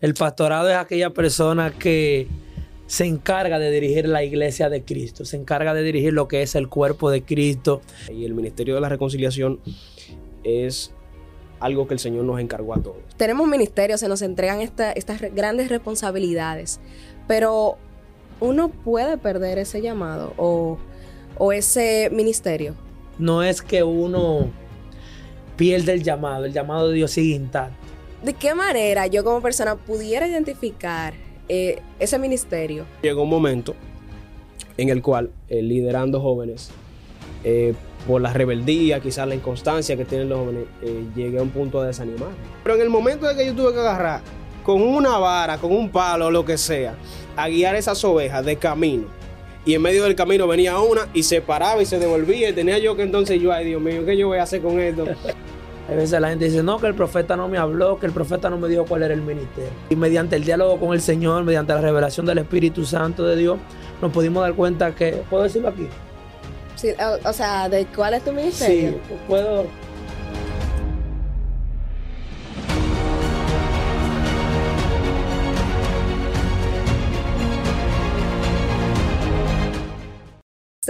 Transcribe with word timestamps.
El 0.00 0.14
pastorado 0.14 0.70
es 0.70 0.76
aquella 0.76 1.10
persona 1.10 1.72
que 1.72 2.26
se 2.86 3.04
encarga 3.04 3.58
de 3.58 3.70
dirigir 3.70 4.08
la 4.08 4.24
iglesia 4.24 4.68
de 4.68 4.82
Cristo, 4.82 5.24
se 5.24 5.36
encarga 5.36 5.74
de 5.74 5.82
dirigir 5.82 6.12
lo 6.12 6.26
que 6.26 6.42
es 6.42 6.54
el 6.54 6.68
cuerpo 6.68 7.10
de 7.10 7.22
Cristo. 7.22 7.82
Y 8.12 8.24
el 8.24 8.34
ministerio 8.34 8.74
de 8.74 8.80
la 8.80 8.88
reconciliación 8.88 9.60
es 10.42 10.92
algo 11.60 11.86
que 11.86 11.94
el 11.94 12.00
Señor 12.00 12.24
nos 12.24 12.40
encargó 12.40 12.74
a 12.74 12.82
todos. 12.82 12.96
Tenemos 13.16 13.46
ministerios, 13.46 14.00
se 14.00 14.08
nos 14.08 14.22
entregan 14.22 14.60
estas 14.60 15.20
grandes 15.34 15.68
responsabilidades, 15.68 16.80
pero 17.28 17.76
uno 18.40 18.70
puede 18.70 19.18
perder 19.18 19.58
ese 19.58 19.82
llamado 19.82 20.32
o, 20.38 20.78
o 21.36 21.52
ese 21.52 22.08
ministerio. 22.10 22.74
No 23.18 23.42
es 23.42 23.60
que 23.60 23.82
uno 23.82 24.50
pierde 25.56 25.92
el 25.92 26.02
llamado, 26.02 26.46
el 26.46 26.54
llamado 26.54 26.88
de 26.88 26.94
Dios 26.94 27.10
sigue 27.10 27.34
intacto. 27.34 27.79
¿De 28.22 28.34
qué 28.34 28.54
manera 28.54 29.06
yo 29.06 29.24
como 29.24 29.40
persona 29.40 29.76
pudiera 29.76 30.28
identificar 30.28 31.14
eh, 31.48 31.80
ese 31.98 32.18
ministerio? 32.18 32.84
Llegó 33.00 33.22
un 33.22 33.30
momento 33.30 33.74
en 34.76 34.90
el 34.90 35.00
cual, 35.00 35.30
eh, 35.48 35.62
liderando 35.62 36.20
jóvenes, 36.20 36.70
eh, 37.44 37.72
por 38.06 38.20
la 38.20 38.32
rebeldía, 38.32 39.00
quizás 39.00 39.26
la 39.26 39.34
inconstancia 39.34 39.96
que 39.96 40.04
tienen 40.04 40.28
los 40.28 40.38
jóvenes, 40.40 40.64
llegué 41.14 41.38
a 41.38 41.42
un 41.42 41.48
punto 41.48 41.80
de 41.80 41.88
desanimar. 41.88 42.28
Pero 42.62 42.76
en 42.76 42.82
el 42.82 42.90
momento 42.90 43.26
de 43.26 43.34
que 43.36 43.46
yo 43.46 43.54
tuve 43.54 43.72
que 43.72 43.80
agarrar 43.80 44.20
con 44.64 44.82
una 44.82 45.16
vara, 45.16 45.56
con 45.56 45.72
un 45.72 45.90
palo 45.90 46.30
lo 46.30 46.44
que 46.44 46.58
sea, 46.58 46.94
a 47.36 47.48
guiar 47.48 47.74
esas 47.74 48.04
ovejas 48.04 48.44
de 48.44 48.56
camino, 48.56 49.06
y 49.64 49.74
en 49.74 49.82
medio 49.82 50.04
del 50.04 50.14
camino 50.14 50.46
venía 50.46 50.78
una 50.78 51.08
y 51.14 51.22
se 51.22 51.40
paraba 51.40 51.82
y 51.82 51.86
se 51.86 51.98
devolvía, 51.98 52.50
y 52.50 52.52
tenía 52.52 52.78
yo 52.78 52.96
que 52.96 53.02
entonces 53.02 53.40
yo, 53.40 53.50
ay 53.52 53.66
Dios 53.66 53.80
mío, 53.80 54.04
¿qué 54.04 54.16
yo 54.16 54.28
voy 54.28 54.38
a 54.38 54.42
hacer 54.42 54.60
con 54.60 54.78
esto? 54.78 55.06
A 55.90 55.94
veces 55.94 56.20
la 56.20 56.28
gente 56.28 56.44
dice, 56.44 56.62
no, 56.62 56.78
que 56.78 56.86
el 56.86 56.94
profeta 56.94 57.36
no 57.36 57.48
me 57.48 57.58
habló, 57.58 57.98
que 57.98 58.06
el 58.06 58.12
profeta 58.12 58.48
no 58.48 58.58
me 58.58 58.68
dijo 58.68 58.84
cuál 58.84 59.02
era 59.02 59.12
el 59.12 59.22
ministerio. 59.22 59.70
Y 59.88 59.96
mediante 59.96 60.36
el 60.36 60.44
diálogo 60.44 60.78
con 60.78 60.94
el 60.94 61.00
Señor, 61.00 61.42
mediante 61.42 61.72
la 61.72 61.80
revelación 61.80 62.26
del 62.26 62.38
Espíritu 62.38 62.84
Santo 62.84 63.24
de 63.26 63.34
Dios, 63.34 63.58
nos 64.00 64.12
pudimos 64.12 64.42
dar 64.42 64.54
cuenta 64.54 64.94
que, 64.94 65.22
¿puedo 65.28 65.42
decirlo 65.42 65.68
aquí? 65.68 65.88
Sí, 66.76 66.90
o, 67.24 67.32
sea, 67.32 67.68
¿de 67.68 67.86
cuál 67.86 68.14
es 68.14 68.24
tu 68.24 68.32
ministerio? 68.32 68.92
Sí, 68.92 69.14
puedo 69.26 69.64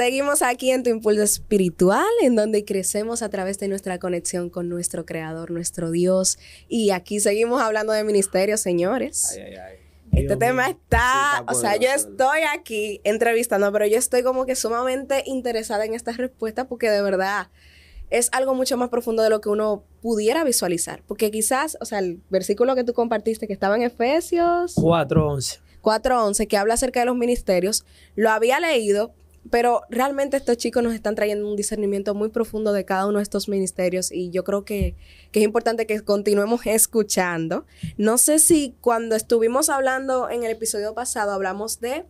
Seguimos 0.00 0.40
aquí 0.40 0.70
en 0.70 0.82
tu 0.82 0.88
impulso 0.88 1.20
espiritual, 1.20 2.08
en 2.22 2.34
donde 2.34 2.64
crecemos 2.64 3.20
a 3.20 3.28
través 3.28 3.58
de 3.58 3.68
nuestra 3.68 3.98
conexión 3.98 4.48
con 4.48 4.70
nuestro 4.70 5.04
Creador, 5.04 5.50
nuestro 5.50 5.90
Dios. 5.90 6.38
Y 6.70 6.88
aquí 6.88 7.20
seguimos 7.20 7.60
hablando 7.60 7.92
de 7.92 8.02
ministerio, 8.02 8.56
señores. 8.56 9.32
Ay, 9.34 9.42
ay, 9.42 9.56
ay. 9.56 10.22
Este 10.22 10.38
tema 10.38 10.70
está, 10.70 11.44
o 11.46 11.52
sea, 11.52 11.76
yo 11.76 11.90
estoy 11.90 12.40
aquí 12.50 13.02
entrevistando, 13.04 13.70
pero 13.72 13.86
yo 13.86 13.98
estoy 13.98 14.22
como 14.22 14.46
que 14.46 14.56
sumamente 14.56 15.22
interesada 15.26 15.84
en 15.84 15.92
esta 15.92 16.12
respuesta 16.12 16.66
porque 16.66 16.88
de 16.88 17.02
verdad 17.02 17.48
es 18.08 18.30
algo 18.32 18.54
mucho 18.54 18.78
más 18.78 18.88
profundo 18.88 19.22
de 19.22 19.28
lo 19.28 19.42
que 19.42 19.50
uno 19.50 19.84
pudiera 20.00 20.44
visualizar. 20.44 21.02
Porque 21.06 21.30
quizás, 21.30 21.76
o 21.78 21.84
sea, 21.84 21.98
el 21.98 22.22
versículo 22.30 22.74
que 22.74 22.84
tú 22.84 22.94
compartiste 22.94 23.46
que 23.46 23.52
estaba 23.52 23.76
en 23.76 23.82
Efesios 23.82 24.76
4.11. 24.76 25.60
4.11, 25.82 26.46
que 26.46 26.56
habla 26.56 26.74
acerca 26.74 27.00
de 27.00 27.06
los 27.06 27.16
ministerios, 27.16 27.84
lo 28.14 28.30
había 28.30 28.60
leído, 28.60 29.12
pero 29.48 29.82
realmente 29.88 30.36
estos 30.36 30.58
chicos 30.58 30.82
nos 30.82 30.92
están 30.92 31.14
trayendo 31.14 31.48
un 31.48 31.56
discernimiento 31.56 32.14
muy 32.14 32.28
profundo 32.28 32.72
de 32.72 32.84
cada 32.84 33.06
uno 33.06 33.18
de 33.18 33.22
estos 33.22 33.48
ministerios 33.48 34.12
y 34.12 34.30
yo 34.30 34.44
creo 34.44 34.64
que, 34.64 34.96
es 35.32 35.42
importante 35.42 35.86
que 35.86 36.00
continuemos 36.02 36.60
escuchando. 36.66 37.64
No 37.96 38.18
sé 38.18 38.38
si 38.38 38.74
cuando 38.80 39.16
estuvimos 39.16 39.70
hablando 39.70 40.28
en 40.28 40.44
el 40.44 40.50
episodio 40.50 40.94
pasado 40.94 41.32
hablamos 41.32 41.80
de 41.80 42.04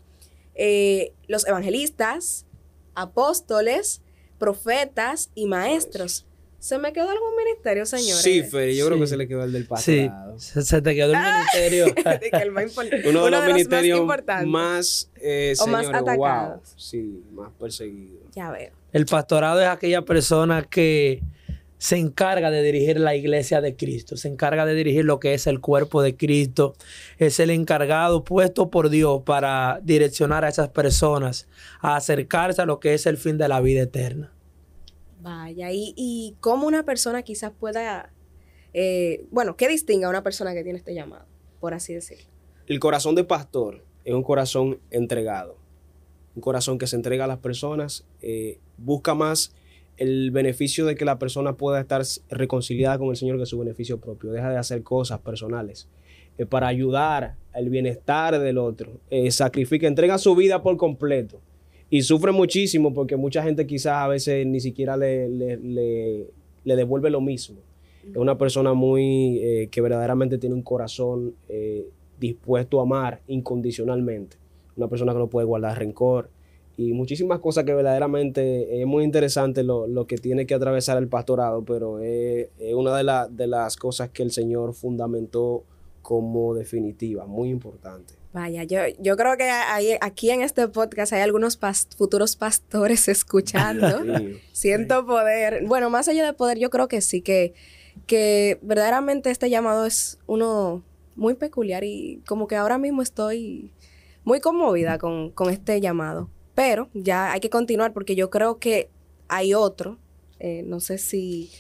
eh, 0.54 1.12
los 1.28 1.46
evangelistas, 1.46 2.46
apóstoles, 2.94 4.02
profetas 4.38 5.30
y 5.34 5.46
maestros. 5.46 6.26
¿Se 6.60 6.76
me 6.78 6.92
quedó 6.92 7.08
algún 7.08 7.34
ministerio, 7.36 7.86
señores? 7.86 8.22
Sí, 8.22 8.42
Fede, 8.42 8.76
yo 8.76 8.86
creo 8.86 9.00
que 9.00 9.06
se 9.06 9.16
le 9.16 9.26
quedó 9.26 9.44
el 9.44 9.52
del 9.52 9.64
pasado. 9.64 10.38
Sí, 10.38 10.62
se, 10.62 10.82
te 10.82 10.94
quedó 10.94 11.14
el 11.14 11.18
ministerio. 11.18 11.86
Uno 13.08 13.24
de 13.24 13.30
los, 13.30 13.46
ministerios 13.46 14.06
más, 14.44 15.10
eh, 15.16 15.54
o 15.58 15.66
más 15.66 15.88
atacados. 15.88 16.60
Sí, 16.76 17.24
más 17.32 17.50
perseguidos. 17.58 18.24
Ya 18.34 18.50
veo. 18.50 18.72
El 18.92 19.06
pastorado 19.06 19.58
es 19.62 19.68
aquella 19.68 20.02
persona 20.02 20.62
que 20.62 21.22
se 21.78 21.96
encarga 21.96 22.50
de 22.50 22.62
dirigir 22.62 23.00
la 23.00 23.14
iglesia 23.14 23.62
de 23.62 23.74
Cristo, 23.74 24.18
se 24.18 24.28
encarga 24.28 24.66
de 24.66 24.74
dirigir 24.74 25.06
lo 25.06 25.18
que 25.18 25.32
es 25.32 25.46
el 25.46 25.60
cuerpo 25.60 26.02
de 26.02 26.14
Cristo, 26.14 26.74
es 27.16 27.40
el 27.40 27.48
encargado 27.48 28.22
puesto 28.22 28.68
por 28.68 28.90
Dios 28.90 29.22
para 29.24 29.80
direccionar 29.82 30.44
a 30.44 30.50
esas 30.50 30.68
personas 30.68 31.48
a 31.80 31.96
acercarse 31.96 32.60
a 32.60 32.66
lo 32.66 32.80
que 32.80 32.92
es 32.92 33.06
el 33.06 33.16
fin 33.16 33.38
de 33.38 33.48
la 33.48 33.62
vida 33.62 33.80
eterna. 33.80 34.30
Vaya, 35.22 35.70
y, 35.70 35.92
y 35.96 36.36
cómo 36.40 36.66
una 36.66 36.84
persona 36.84 37.22
quizás 37.22 37.52
pueda, 37.52 38.12
eh, 38.72 39.26
bueno, 39.30 39.56
¿qué 39.56 39.68
distingue 39.68 40.06
a 40.06 40.08
una 40.08 40.22
persona 40.22 40.54
que 40.54 40.62
tiene 40.62 40.78
este 40.78 40.94
llamado, 40.94 41.26
por 41.60 41.74
así 41.74 41.92
decirlo? 41.92 42.24
El 42.66 42.80
corazón 42.80 43.14
de 43.14 43.24
pastor 43.24 43.84
es 44.04 44.14
un 44.14 44.22
corazón 44.22 44.80
entregado, 44.90 45.58
un 46.34 46.42
corazón 46.42 46.78
que 46.78 46.86
se 46.86 46.96
entrega 46.96 47.24
a 47.24 47.28
las 47.28 47.38
personas, 47.38 48.06
eh, 48.22 48.58
busca 48.78 49.14
más 49.14 49.54
el 49.98 50.30
beneficio 50.30 50.86
de 50.86 50.94
que 50.94 51.04
la 51.04 51.18
persona 51.18 51.54
pueda 51.54 51.80
estar 51.80 52.02
reconciliada 52.30 52.98
con 52.98 53.10
el 53.10 53.16
Señor 53.16 53.38
que 53.38 53.44
su 53.44 53.58
beneficio 53.58 54.00
propio, 54.00 54.32
deja 54.32 54.48
de 54.48 54.56
hacer 54.56 54.82
cosas 54.82 55.20
personales 55.20 55.88
eh, 56.38 56.46
para 56.46 56.68
ayudar 56.68 57.36
al 57.52 57.68
bienestar 57.68 58.38
del 58.38 58.56
otro, 58.56 59.00
sacrifica, 59.28 59.86
entrega 59.86 60.16
su 60.16 60.34
vida 60.34 60.62
por 60.62 60.78
completo 60.78 61.42
y 61.90 62.02
sufre 62.02 62.30
muchísimo 62.30 62.94
porque 62.94 63.16
mucha 63.16 63.42
gente 63.42 63.66
quizás 63.66 63.94
a 63.94 64.08
veces 64.08 64.46
ni 64.46 64.60
siquiera 64.60 64.96
le, 64.96 65.28
le, 65.28 66.26
devuelve 66.64 67.10
lo 67.10 67.20
mismo. 67.20 67.58
Es 68.08 68.16
una 68.16 68.38
persona 68.38 68.72
muy 68.72 69.40
eh, 69.42 69.68
que 69.70 69.80
verdaderamente 69.80 70.38
tiene 70.38 70.54
un 70.54 70.62
corazón 70.62 71.34
eh, 71.48 71.86
dispuesto 72.18 72.78
a 72.78 72.84
amar 72.84 73.20
incondicionalmente. 73.26 74.36
Una 74.76 74.88
persona 74.88 75.12
que 75.12 75.18
no 75.18 75.26
puede 75.26 75.46
guardar 75.46 75.78
rencor 75.78 76.30
y 76.76 76.92
muchísimas 76.92 77.40
cosas 77.40 77.64
que 77.64 77.74
verdaderamente 77.74 78.80
es 78.80 78.86
muy 78.86 79.04
interesante 79.04 79.64
lo, 79.64 80.06
que 80.06 80.16
tiene 80.16 80.46
que 80.46 80.54
atravesar 80.54 80.96
el 80.96 81.08
pastorado, 81.08 81.62
pero 81.64 81.98
es, 81.98 82.48
una 82.72 82.96
de, 82.96 83.34
de 83.34 83.46
las 83.48 83.76
cosas 83.76 84.10
que 84.10 84.22
el 84.22 84.30
Señor 84.30 84.72
fundamentó 84.72 85.64
como 86.00 86.54
definitiva, 86.54 87.26
muy 87.26 87.50
importante. 87.50 88.19
Vaya, 88.32 88.62
yo, 88.62 88.78
yo 89.00 89.16
creo 89.16 89.36
que 89.36 89.44
hay, 89.44 89.96
aquí 90.00 90.30
en 90.30 90.42
este 90.42 90.68
podcast 90.68 91.12
hay 91.12 91.20
algunos 91.20 91.58
futuros 91.96 92.36
pastores 92.36 93.08
escuchando. 93.08 94.04
Siento 94.52 95.04
poder. 95.04 95.64
Bueno, 95.66 95.90
más 95.90 96.06
allá 96.08 96.24
de 96.24 96.32
poder, 96.32 96.58
yo 96.58 96.70
creo 96.70 96.86
que 96.86 97.00
sí, 97.00 97.22
que, 97.22 97.54
que 98.06 98.58
verdaderamente 98.62 99.30
este 99.30 99.50
llamado 99.50 99.84
es 99.84 100.18
uno 100.26 100.84
muy 101.16 101.34
peculiar 101.34 101.82
y 101.82 102.22
como 102.26 102.46
que 102.46 102.56
ahora 102.56 102.78
mismo 102.78 103.02
estoy 103.02 103.72
muy 104.22 104.38
conmovida 104.40 104.98
con, 104.98 105.30
con 105.30 105.50
este 105.50 105.80
llamado. 105.80 106.30
Pero 106.54 106.88
ya 106.94 107.32
hay 107.32 107.40
que 107.40 107.50
continuar 107.50 107.92
porque 107.92 108.14
yo 108.14 108.30
creo 108.30 108.58
que 108.58 108.90
hay 109.28 109.54
otro. 109.54 109.98
Eh, 110.38 110.62
no 110.64 110.78
sé 110.78 110.98
si 110.98 111.50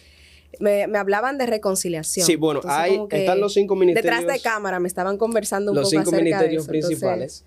me, 0.58 0.84
hablaban 0.96 1.38
de 1.38 1.46
reconciliación. 1.46 2.26
Sí, 2.26 2.36
bueno, 2.36 2.60
hay, 2.64 3.00
están 3.10 3.40
los 3.40 3.54
cinco 3.54 3.76
ministerios. 3.76 4.16
Detrás 4.16 4.34
de 4.34 4.42
cámara 4.42 4.80
me 4.80 4.88
estaban 4.88 5.16
conversando 5.16 5.72
un 5.72 5.76
los 5.76 5.90
poco 5.90 5.96
Los 5.96 6.04
cinco 6.06 6.16
ministerios 6.16 6.66
principales. 6.66 7.44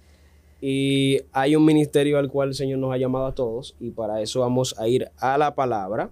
Y 0.61 1.19
hay 1.33 1.57
un 1.57 1.65
ministerio 1.65 2.17
al 2.17 2.29
cual 2.29 2.49
el 2.49 2.55
Señor 2.55 2.79
nos 2.79 2.93
ha 2.93 2.97
llamado 2.97 3.25
a 3.25 3.35
todos. 3.35 3.75
Y 3.79 3.89
para 3.91 4.21
eso 4.21 4.39
vamos 4.39 4.75
a 4.77 4.87
ir 4.87 5.11
a 5.17 5.37
la 5.37 5.55
palabra. 5.55 6.09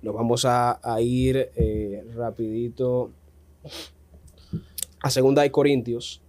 Nos 0.00 0.14
vamos 0.14 0.44
a, 0.46 0.80
ir 1.00 1.50
eh, 1.54 2.04
rapidito 2.16 3.10
a 5.00 5.10
Segunda 5.10 5.42
de 5.42 5.52
Corintios, 5.52 6.22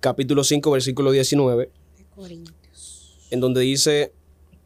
capítulo 0.00 0.44
5, 0.44 0.70
versículo 0.70 1.12
19. 1.12 1.70
En 3.30 3.40
donde 3.40 3.60
dice 3.62 4.12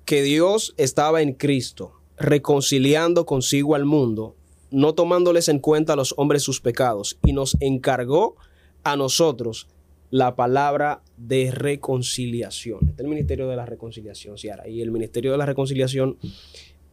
que 0.04 0.22
Dios 0.22 0.75
estaba 0.78 1.22
en 1.22 1.34
Cristo 1.34 1.95
reconciliando 2.16 3.26
consigo 3.26 3.74
al 3.74 3.84
mundo, 3.84 4.34
no 4.70 4.94
tomándoles 4.94 5.48
en 5.48 5.58
cuenta 5.58 5.92
a 5.92 5.96
los 5.96 6.14
hombres 6.16 6.42
sus 6.42 6.60
pecados, 6.60 7.18
y 7.24 7.32
nos 7.32 7.56
encargó 7.60 8.36
a 8.84 8.96
nosotros 8.96 9.68
la 10.10 10.36
palabra 10.36 11.02
de 11.16 11.50
reconciliación. 11.50 12.78
Este 12.82 12.92
es 12.92 13.00
el 13.00 13.08
ministerio 13.08 13.48
de 13.48 13.56
la 13.56 13.66
reconciliación, 13.66 14.38
Ciara. 14.38 14.68
Y 14.68 14.80
el 14.80 14.90
ministerio 14.90 15.32
de 15.32 15.38
la 15.38 15.46
reconciliación 15.46 16.16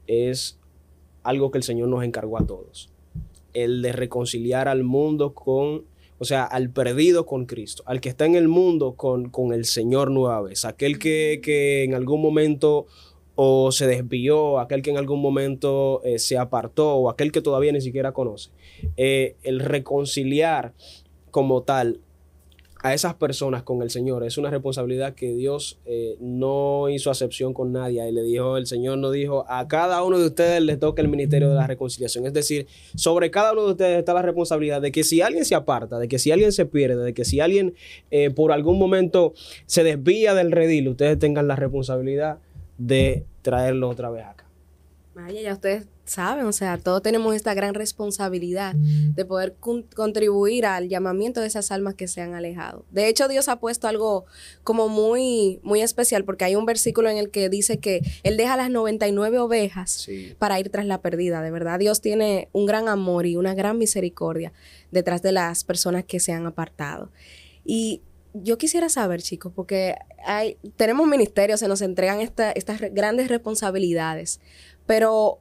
es 0.07 0.59
algo 1.21 1.51
que 1.51 1.57
el 1.57 1.63
Señor 1.63 1.89
nos 1.89 2.03
encargó 2.03 2.37
a 2.39 2.45
todos. 2.45 2.89
El 3.53 3.81
de 3.81 3.91
reconciliar 3.91 4.67
al 4.67 4.83
mundo 4.83 5.33
con, 5.33 5.85
o 6.17 6.25
sea, 6.25 6.43
al 6.43 6.71
perdido 6.71 7.25
con 7.25 7.45
Cristo, 7.45 7.83
al 7.85 8.01
que 8.01 8.09
está 8.09 8.25
en 8.25 8.35
el 8.35 8.47
mundo 8.47 8.95
con, 8.95 9.29
con 9.29 9.53
el 9.53 9.65
Señor 9.65 10.09
nueva 10.09 10.43
aquel 10.65 10.97
que, 10.97 11.39
que 11.43 11.83
en 11.83 11.93
algún 11.93 12.21
momento 12.21 12.87
o 13.35 13.71
se 13.71 13.87
desvió, 13.87 14.59
aquel 14.59 14.81
que 14.81 14.91
en 14.91 14.97
algún 14.97 15.21
momento 15.21 16.01
eh, 16.03 16.19
se 16.19 16.37
apartó 16.37 16.95
o 16.95 17.09
aquel 17.09 17.31
que 17.31 17.41
todavía 17.41 17.71
ni 17.71 17.81
siquiera 17.81 18.11
conoce. 18.11 18.51
eh, 18.97 19.35
el 19.43 19.59
reconciliar 19.59 20.73
como 21.31 21.63
tal 21.63 21.99
a 22.83 22.93
esas 22.93 23.13
personas 23.13 23.63
con 23.63 23.81
el 23.81 23.89
Señor. 23.89 24.25
Es 24.25 24.37
una 24.37 24.49
responsabilidad 24.49 25.15
que 25.15 25.33
Dios 25.33 25.79
eh, 25.85 26.17
no 26.19 26.89
hizo 26.89 27.09
acepción 27.09 27.53
con 27.53 27.71
nadie. 27.71 28.07
Y 28.07 28.11
le 28.11 28.23
dijo, 28.23 28.57
el 28.57 28.67
Señor 28.67 28.97
nos 28.97 29.13
dijo, 29.13 29.45
a 29.47 29.69
cada 29.69 30.03
uno 30.03 30.19
de 30.19 30.25
ustedes 30.27 30.61
le 30.61 30.75
toca 30.75 31.01
el 31.01 31.07
ministerio 31.07 31.49
de 31.49 31.55
la 31.55 31.65
reconciliación. 31.65 32.25
Es 32.25 32.33
decir, 32.33 32.67
sobre 32.95 33.31
cada 33.31 33.53
uno 33.53 33.63
de 33.63 33.71
ustedes 33.71 33.99
está 33.99 34.13
la 34.13 34.21
responsabilidad 34.21 34.81
de 34.81 34.91
que 34.91 35.05
si 35.05 35.21
alguien 35.21 35.45
se 35.45 35.55
aparta, 35.55 35.97
de 35.97 36.09
que 36.09 36.19
si 36.19 36.31
alguien 36.31 36.51
se 36.51 36.65
pierde, 36.65 37.01
de 37.01 37.13
que 37.13 37.23
si 37.23 37.39
alguien 37.39 37.73
eh, 38.11 38.31
por 38.31 38.51
algún 38.51 38.77
momento 38.77 39.33
se 39.65 39.85
desvía 39.85 40.33
del 40.33 40.51
redil, 40.51 40.89
ustedes 40.89 41.17
tengan 41.17 41.47
la 41.47 41.55
responsabilidad 41.55 42.39
de 42.87 43.25
traerlo 43.41 43.89
otra 43.89 44.09
vez 44.09 44.25
acá. 44.25 44.45
Vaya, 45.15 45.41
ya 45.41 45.53
ustedes 45.53 45.85
saben, 46.05 46.45
o 46.45 46.51
sea, 46.51 46.79
todos 46.79 47.03
tenemos 47.03 47.35
esta 47.35 47.53
gran 47.53 47.75
responsabilidad 47.75 48.73
de 48.75 49.25
poder 49.25 49.55
contribuir 49.95 50.65
al 50.65 50.89
llamamiento 50.89 51.39
de 51.39 51.47
esas 51.47 51.71
almas 51.71 51.93
que 51.93 52.07
se 52.07 52.19
han 52.19 52.33
alejado. 52.33 52.83
De 52.89 53.07
hecho, 53.07 53.27
Dios 53.27 53.47
ha 53.47 53.59
puesto 53.59 53.87
algo 53.87 54.25
como 54.63 54.89
muy, 54.89 55.59
muy 55.61 55.81
especial, 55.81 56.25
porque 56.25 56.45
hay 56.45 56.55
un 56.55 56.65
versículo 56.65 57.09
en 57.09 57.17
el 57.17 57.29
que 57.29 57.47
dice 57.47 57.77
que 57.77 58.01
Él 58.23 58.37
deja 58.37 58.57
las 58.57 58.71
99 58.71 59.37
ovejas 59.37 60.07
para 60.39 60.59
ir 60.59 60.69
tras 60.69 60.87
la 60.87 60.99
perdida. 60.99 61.43
De 61.43 61.51
verdad, 61.51 61.77
Dios 61.77 62.01
tiene 62.01 62.49
un 62.51 62.65
gran 62.65 62.89
amor 62.89 63.27
y 63.27 63.35
una 63.35 63.53
gran 63.53 63.77
misericordia 63.77 64.51
detrás 64.91 65.21
de 65.21 65.31
las 65.31 65.63
personas 65.63 66.05
que 66.05 66.19
se 66.19 66.33
han 66.33 66.47
apartado. 66.47 67.11
Y 67.63 68.01
yo 68.33 68.57
quisiera 68.57 68.89
saber, 68.89 69.21
chicos, 69.21 69.53
porque 69.55 69.95
hay, 70.25 70.57
tenemos 70.75 71.07
ministerios, 71.07 71.59
se 71.59 71.67
nos 71.67 71.81
entregan 71.81 72.19
estas 72.19 72.81
grandes 72.91 73.27
responsabilidades, 73.27 74.39
pero 74.85 75.39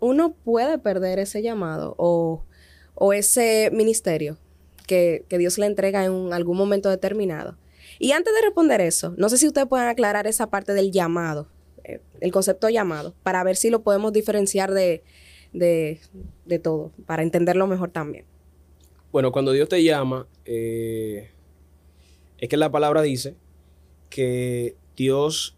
uno 0.00 0.34
puede 0.44 0.78
perder 0.78 1.18
ese 1.18 1.42
llamado 1.42 1.94
o, 1.98 2.44
ese 3.12 3.70
ministerio 3.72 4.38
que, 4.86 5.24
Dios 5.30 5.58
le 5.58 5.66
entrega 5.66 6.04
en 6.04 6.32
algún 6.32 6.56
momento 6.56 6.90
determinado. 6.90 7.56
Y 7.98 8.12
antes 8.12 8.34
de 8.34 8.42
responder 8.42 8.80
eso, 8.80 9.14
no 9.16 9.28
sé 9.28 9.38
si 9.38 9.46
ustedes 9.46 9.68
pueden 9.68 9.88
aclarar 9.88 10.26
esa 10.26 10.50
parte 10.50 10.74
del 10.74 10.90
llamado, 10.90 11.48
eh, 11.84 12.00
el 12.20 12.32
concepto 12.32 12.68
llamado, 12.68 13.14
para 13.22 13.42
ver 13.44 13.56
si 13.56 13.70
lo 13.70 13.82
podemos 13.82 14.12
diferenciar 14.12 14.72
de, 14.72 15.02
todo, 16.62 16.92
para 17.06 17.22
entenderlo 17.22 17.66
mejor 17.66 17.90
también. 17.90 18.24
Bueno, 19.12 19.30
cuando 19.30 19.52
Dios 19.52 19.68
te 19.68 19.82
llama, 19.82 20.26
eh, 20.44 21.30
es 22.38 22.48
que 22.48 22.56
la 22.56 22.70
palabra 22.70 23.02
dice 23.02 23.34
que 24.10 24.76
Dios 24.96 25.56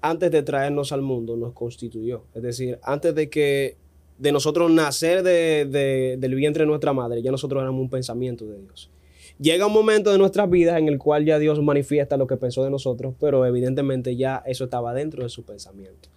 antes 0.00 0.30
de 0.30 0.42
traernos 0.42 0.92
al 0.92 1.02
mundo 1.02 1.36
nos 1.36 1.52
constituyó. 1.52 2.24
Es 2.34 2.42
decir, 2.42 2.78
antes 2.82 3.14
de 3.14 3.28
que 3.28 3.76
de 4.18 4.32
nosotros 4.32 4.70
nacer 4.70 5.22
del 5.22 6.34
vientre 6.34 6.64
de 6.64 6.66
nuestra 6.66 6.92
madre, 6.92 7.22
ya 7.22 7.30
nosotros 7.30 7.62
éramos 7.62 7.80
un 7.80 7.90
pensamiento 7.90 8.46
de 8.46 8.60
Dios. 8.60 8.90
Llega 9.38 9.66
un 9.66 9.72
momento 9.72 10.12
de 10.12 10.18
nuestras 10.18 10.50
vidas 10.50 10.78
en 10.78 10.88
el 10.88 10.98
cual 10.98 11.24
ya 11.24 11.38
Dios 11.38 11.62
manifiesta 11.62 12.18
lo 12.18 12.26
que 12.26 12.36
pensó 12.36 12.62
de 12.62 12.70
nosotros, 12.70 13.14
pero 13.18 13.46
evidentemente 13.46 14.14
ya 14.16 14.42
eso 14.44 14.64
estaba 14.64 14.92
dentro 14.92 15.22
de 15.22 15.30
su 15.30 15.44
pensamiento. 15.44 16.10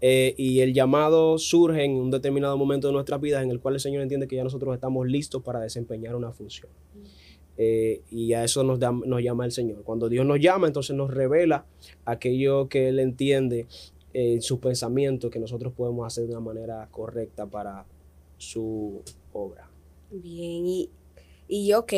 Eh, 0.00 0.34
y 0.36 0.60
el 0.60 0.74
llamado 0.74 1.38
surge 1.38 1.84
en 1.84 1.92
un 1.92 2.10
determinado 2.10 2.58
momento 2.58 2.88
de 2.88 2.92
nuestras 2.92 3.20
vidas 3.20 3.44
en 3.44 3.50
el 3.50 3.60
cual 3.60 3.74
el 3.74 3.80
Señor 3.80 4.02
entiende 4.02 4.26
que 4.26 4.36
ya 4.36 4.42
nosotros 4.42 4.74
estamos 4.74 5.06
listos 5.06 5.42
para 5.42 5.60
desempeñar 5.60 6.16
una 6.16 6.32
función. 6.32 6.68
Eh, 7.56 8.02
y 8.10 8.32
a 8.32 8.44
eso 8.44 8.64
nos, 8.64 8.78
nos 8.78 9.22
llama 9.22 9.44
el 9.44 9.52
Señor. 9.52 9.82
Cuando 9.84 10.08
Dios 10.08 10.26
nos 10.26 10.40
llama, 10.40 10.66
entonces 10.66 10.96
nos 10.96 11.12
revela 11.12 11.66
aquello 12.04 12.68
que 12.68 12.88
Él 12.88 12.98
entiende 12.98 13.66
en 14.12 14.42
su 14.42 14.60
pensamiento 14.60 15.30
que 15.30 15.40
nosotros 15.40 15.72
podemos 15.72 16.06
hacer 16.06 16.26
de 16.26 16.30
una 16.30 16.40
manera 16.40 16.88
correcta 16.90 17.46
para 17.46 17.84
su 18.38 19.02
obra. 19.32 19.68
Bien, 20.10 20.66
y, 20.66 20.90
y 21.48 21.72
ok, 21.72 21.92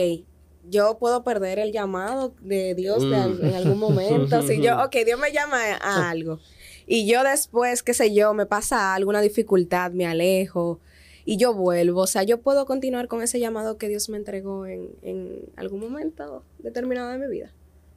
yo 0.69 0.99
puedo 0.99 1.23
perder 1.23 1.59
el 1.59 1.73
llamado 1.73 2.35
de 2.41 2.75
Dios 2.75 3.03
en 3.05 3.51
mm. 3.51 3.55
algún 3.55 3.79
momento. 3.79 4.43
si 4.43 4.61
yo, 4.61 4.83
ok, 4.83 4.97
Dios 5.05 5.21
me 5.21 5.33
llama 5.33 5.59
a 5.81 6.11
algo. 6.11 6.41
Y 6.87 7.07
yo 7.07 7.23
después, 7.23 7.83
qué 7.83 7.95
sé 7.95 8.15
yo, 8.15 8.33
me 8.33 8.47
pasa 8.47 8.95
alguna 8.95 9.21
dificultad, 9.21 9.93
me 9.93 10.07
alejo 10.07 10.81
y 11.27 11.37
yo 11.37 11.53
vuelvo. 11.53 12.03
O 12.03 12.07
sea, 12.07 12.23
yo 12.23 12.41
puedo 12.41 12.65
continuar 12.65 13.09
con 13.09 13.21
ese 13.21 13.39
llamado 13.39 13.77
que 13.77 13.89
Dios 13.89 14.09
me 14.09 14.17
entregó 14.17 14.65
en, 14.65 14.89
en 15.03 15.51
algún 15.57 15.81
momento 15.81 16.45
determinado 16.59 17.11
de 17.11 17.19
mi 17.19 17.27
vida. 17.27 17.53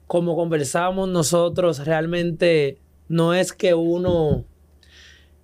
Como 0.06 0.36
conversamos 0.36 1.08
nosotros, 1.08 1.86
realmente 1.86 2.78
no 3.08 3.32
es 3.32 3.52
que 3.52 3.72
uno 3.72 4.44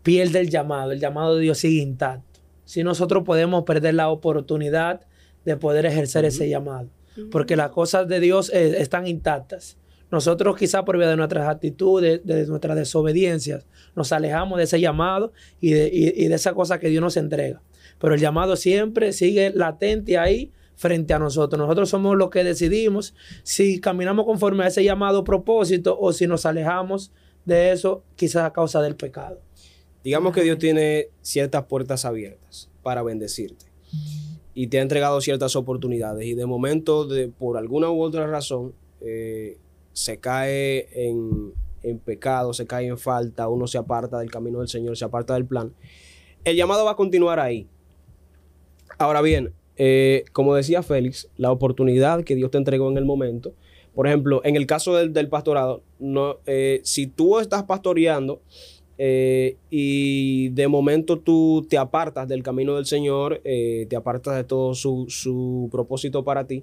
pierde 0.03 0.41
el 0.41 0.51
llamado, 0.51 0.93
el 0.93 1.01
llamado 1.01 1.37
de 1.37 1.43
Dios 1.43 1.59
sigue 1.59 1.81
intacto. 1.81 2.41
Si 2.65 2.83
nosotros 2.83 3.23
podemos 3.25 3.63
perder 3.63 3.95
la 3.95 4.09
oportunidad 4.09 5.01
de 5.45 5.57
poder 5.57 5.87
ejercer 5.87 6.25
ese 6.25 6.49
llamado, 6.49 6.89
porque 7.31 7.55
las 7.57 7.71
cosas 7.71 8.09
de 8.09 8.19
Dios 8.19 8.51
eh, 8.53 8.81
están 8.81 9.07
intactas. 9.07 9.79
Nosotros 10.11 10.57
quizá 10.57 10.85
por 10.85 10.99
vía 10.99 11.09
de 11.09 11.17
nuestras 11.17 11.49
actitudes, 11.49 12.21
de 12.25 12.47
nuestras 12.47 12.77
desobediencias, 12.77 13.67
nos 13.95 14.13
alejamos 14.13 14.59
de 14.59 14.65
ese 14.65 14.81
llamado 14.81 15.33
y 15.61 15.73
de, 15.73 15.91
y 15.93 16.29
de 16.29 16.35
esa 16.35 16.55
cosa 16.55 16.79
que 16.79 16.89
Dios 16.89 17.03
nos 17.03 17.17
entrega. 17.17 17.63
Pero 17.99 18.15
el 18.15 18.21
llamado 18.21 18.57
siempre 18.57 19.13
sigue 19.13 19.51
latente 19.51 20.19
ahí 20.19 20.53
frente 20.77 21.15
a 21.15 21.19
nosotros. 21.19 21.59
Nosotros 21.59 21.89
somos 21.89 22.17
los 22.17 22.31
que 22.31 22.45
decidimos 22.45 23.15
si 23.43 23.81
caminamos 23.81 24.27
conforme 24.27 24.65
a 24.65 24.69
ese 24.69 24.85
llamado 24.85 25.25
propósito 25.25 25.99
o 25.99 26.13
si 26.13 26.27
nos 26.27 26.47
alejamos 26.47 27.13
de 27.45 27.73
eso, 27.73 28.05
quizás 28.17 28.45
a 28.45 28.53
causa 28.53 28.83
del 28.83 28.97
pecado. 28.97 29.41
Digamos 30.05 30.35
que 30.35 30.43
Dios 30.43 30.59
tiene 30.59 31.09
ciertas 31.23 31.65
puertas 31.65 32.05
abiertas 32.05 32.69
para 32.83 33.03
bendecirte 33.03 33.67
y 34.55 34.69
te 34.69 34.79
ha 34.79 34.83
entregado 34.83 35.21
ciertas 35.21 35.57
oportunidades 35.57 36.27
y 36.27 36.35
de 36.35 36.47
momento, 36.47 37.07
de, 37.07 37.29
por 37.29 37.57
alguna 37.57 37.91
u 37.91 38.01
otra 38.03 38.27
razón, 38.27 38.75
eh, 39.01 39.59
se 39.97 40.19
cae 40.19 40.89
en, 40.93 41.55
pecado, 42.05 42.53
se 42.53 42.67
cae 42.67 42.87
en 42.87 42.99
falta, 42.99 43.49
uno 43.49 43.67
se 43.67 43.79
aparta 43.79 44.19
del 44.19 44.31
camino 44.31 44.59
del 44.59 44.69
Señor, 44.69 44.95
se 44.95 45.07
aparta 45.07 45.33
del 45.33 45.47
plan. 45.47 45.73
El 46.45 46.55
llamado 46.55 46.85
va 46.85 46.91
a 46.91 46.97
continuar 46.97 47.41
ahí. 47.41 47.67
Ahora 48.99 49.23
bien, 49.23 49.55
eh, 49.77 50.25
como 50.33 50.55
decía 50.55 50.83
Félix, 50.83 51.31
la 51.39 51.51
oportunidad 51.51 52.25
que 52.25 52.35
Dios 52.35 52.51
te 52.51 52.59
entregó 52.59 52.91
en 52.91 52.99
el 52.99 53.07
momento 53.07 53.55
por 53.95 54.07
ejemplo, 54.07 54.43
en 54.45 54.57
el 54.57 54.67
caso 54.67 54.95
del, 54.95 55.29
pastorado, 55.31 55.83
no, 55.99 56.37
eh, 56.45 56.83
si 56.85 57.07
tú 57.07 57.39
estás 57.39 57.63
pastoreando 57.63 58.43
eh, 58.99 59.57
y 59.71 60.51
de 60.51 60.69
momento 60.69 61.19
tú 61.19 61.67
te 61.67 61.79
apartas 61.79 62.29
del 62.29 62.43
camino 62.43 62.77
del 62.77 62.85
Señor, 62.85 63.41
te 63.43 63.97
apartas 63.97 64.37
de 64.37 64.45
todo 64.45 64.75
su, 64.75 65.69
propósito 65.73 66.25
para 66.25 66.47
ti, 66.47 66.63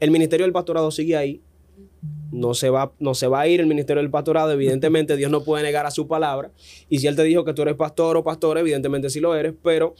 el 0.00 0.10
ministerio 0.10 0.46
del 0.46 0.54
pastorado 0.54 0.90
sigue 0.90 1.18
ahí. 1.18 1.42
No 2.32 2.54
se, 2.54 2.68
va, 2.68 2.92
no 2.98 3.14
se 3.14 3.28
va 3.28 3.40
a 3.40 3.48
ir 3.48 3.60
el 3.60 3.66
ministerio 3.66 4.02
del 4.02 4.10
pastorado, 4.10 4.50
evidentemente 4.50 5.16
Dios 5.16 5.30
no 5.30 5.44
puede 5.44 5.62
negar 5.62 5.86
a 5.86 5.90
su 5.90 6.08
palabra. 6.08 6.50
Y 6.88 6.98
si 6.98 7.06
Él 7.06 7.16
te 7.16 7.22
dijo 7.22 7.44
que 7.44 7.54
tú 7.54 7.62
eres 7.62 7.76
pastor 7.76 8.16
o 8.16 8.24
pastor, 8.24 8.58
evidentemente 8.58 9.08
sí 9.08 9.20
lo 9.20 9.34
eres, 9.34 9.54
pero 9.62 9.94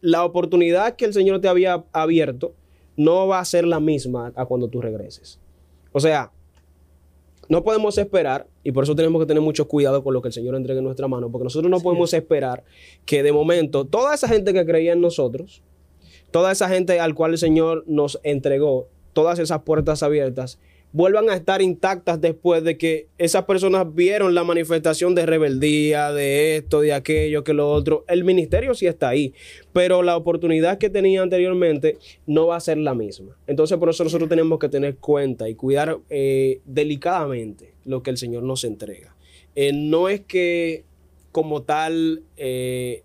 la 0.00 0.24
oportunidad 0.24 0.96
que 0.96 1.06
el 1.06 1.14
Señor 1.14 1.40
te 1.40 1.48
había 1.48 1.84
abierto 1.92 2.54
no 2.96 3.26
va 3.26 3.40
a 3.40 3.44
ser 3.44 3.66
la 3.66 3.80
misma 3.80 4.32
a 4.36 4.44
cuando 4.44 4.68
tú 4.68 4.80
regreses. 4.80 5.40
O 5.92 6.00
sea, 6.00 6.32
no 7.48 7.62
podemos 7.62 7.98
esperar, 7.98 8.46
y 8.62 8.72
por 8.72 8.84
eso 8.84 8.94
tenemos 8.94 9.20
que 9.22 9.26
tener 9.26 9.42
mucho 9.42 9.68
cuidado 9.68 10.02
con 10.02 10.12
lo 10.12 10.22
que 10.22 10.28
el 10.28 10.34
Señor 10.34 10.54
entregue 10.54 10.78
en 10.78 10.84
nuestra 10.84 11.08
mano, 11.08 11.30
porque 11.30 11.44
nosotros 11.44 11.70
no 11.70 11.80
podemos 11.80 12.12
esperar 12.14 12.64
que 13.04 13.22
de 13.22 13.32
momento 13.32 13.84
toda 13.84 14.14
esa 14.14 14.28
gente 14.28 14.52
que 14.52 14.64
creía 14.66 14.92
en 14.92 15.00
nosotros, 15.00 15.62
toda 16.30 16.52
esa 16.52 16.68
gente 16.68 17.00
al 17.00 17.14
cual 17.14 17.32
el 17.32 17.38
Señor 17.38 17.84
nos 17.86 18.18
entregó, 18.22 18.88
todas 19.12 19.38
esas 19.38 19.62
puertas 19.62 20.02
abiertas, 20.02 20.58
vuelvan 20.94 21.28
a 21.28 21.34
estar 21.34 21.60
intactas 21.60 22.20
después 22.20 22.62
de 22.62 22.78
que 22.78 23.08
esas 23.18 23.44
personas 23.46 23.92
vieron 23.96 24.32
la 24.32 24.44
manifestación 24.44 25.16
de 25.16 25.26
rebeldía, 25.26 26.12
de 26.12 26.56
esto, 26.56 26.80
de 26.82 26.92
aquello, 26.92 27.42
que 27.42 27.52
lo 27.52 27.68
otro. 27.68 28.04
El 28.06 28.22
ministerio 28.22 28.74
sí 28.74 28.86
está 28.86 29.08
ahí, 29.08 29.34
pero 29.72 30.04
la 30.04 30.16
oportunidad 30.16 30.78
que 30.78 30.90
tenía 30.90 31.20
anteriormente 31.20 31.98
no 32.28 32.46
va 32.46 32.56
a 32.56 32.60
ser 32.60 32.78
la 32.78 32.94
misma. 32.94 33.36
Entonces 33.48 33.76
por 33.76 33.90
eso 33.90 34.04
nosotros 34.04 34.28
tenemos 34.28 34.60
que 34.60 34.68
tener 34.68 34.96
cuenta 34.98 35.48
y 35.48 35.56
cuidar 35.56 35.98
eh, 36.10 36.60
delicadamente 36.64 37.74
lo 37.84 38.04
que 38.04 38.10
el 38.10 38.16
Señor 38.16 38.44
nos 38.44 38.62
entrega. 38.62 39.16
Eh, 39.56 39.72
no 39.74 40.08
es 40.08 40.20
que 40.20 40.84
como 41.32 41.64
tal... 41.64 42.22
Eh, 42.36 43.02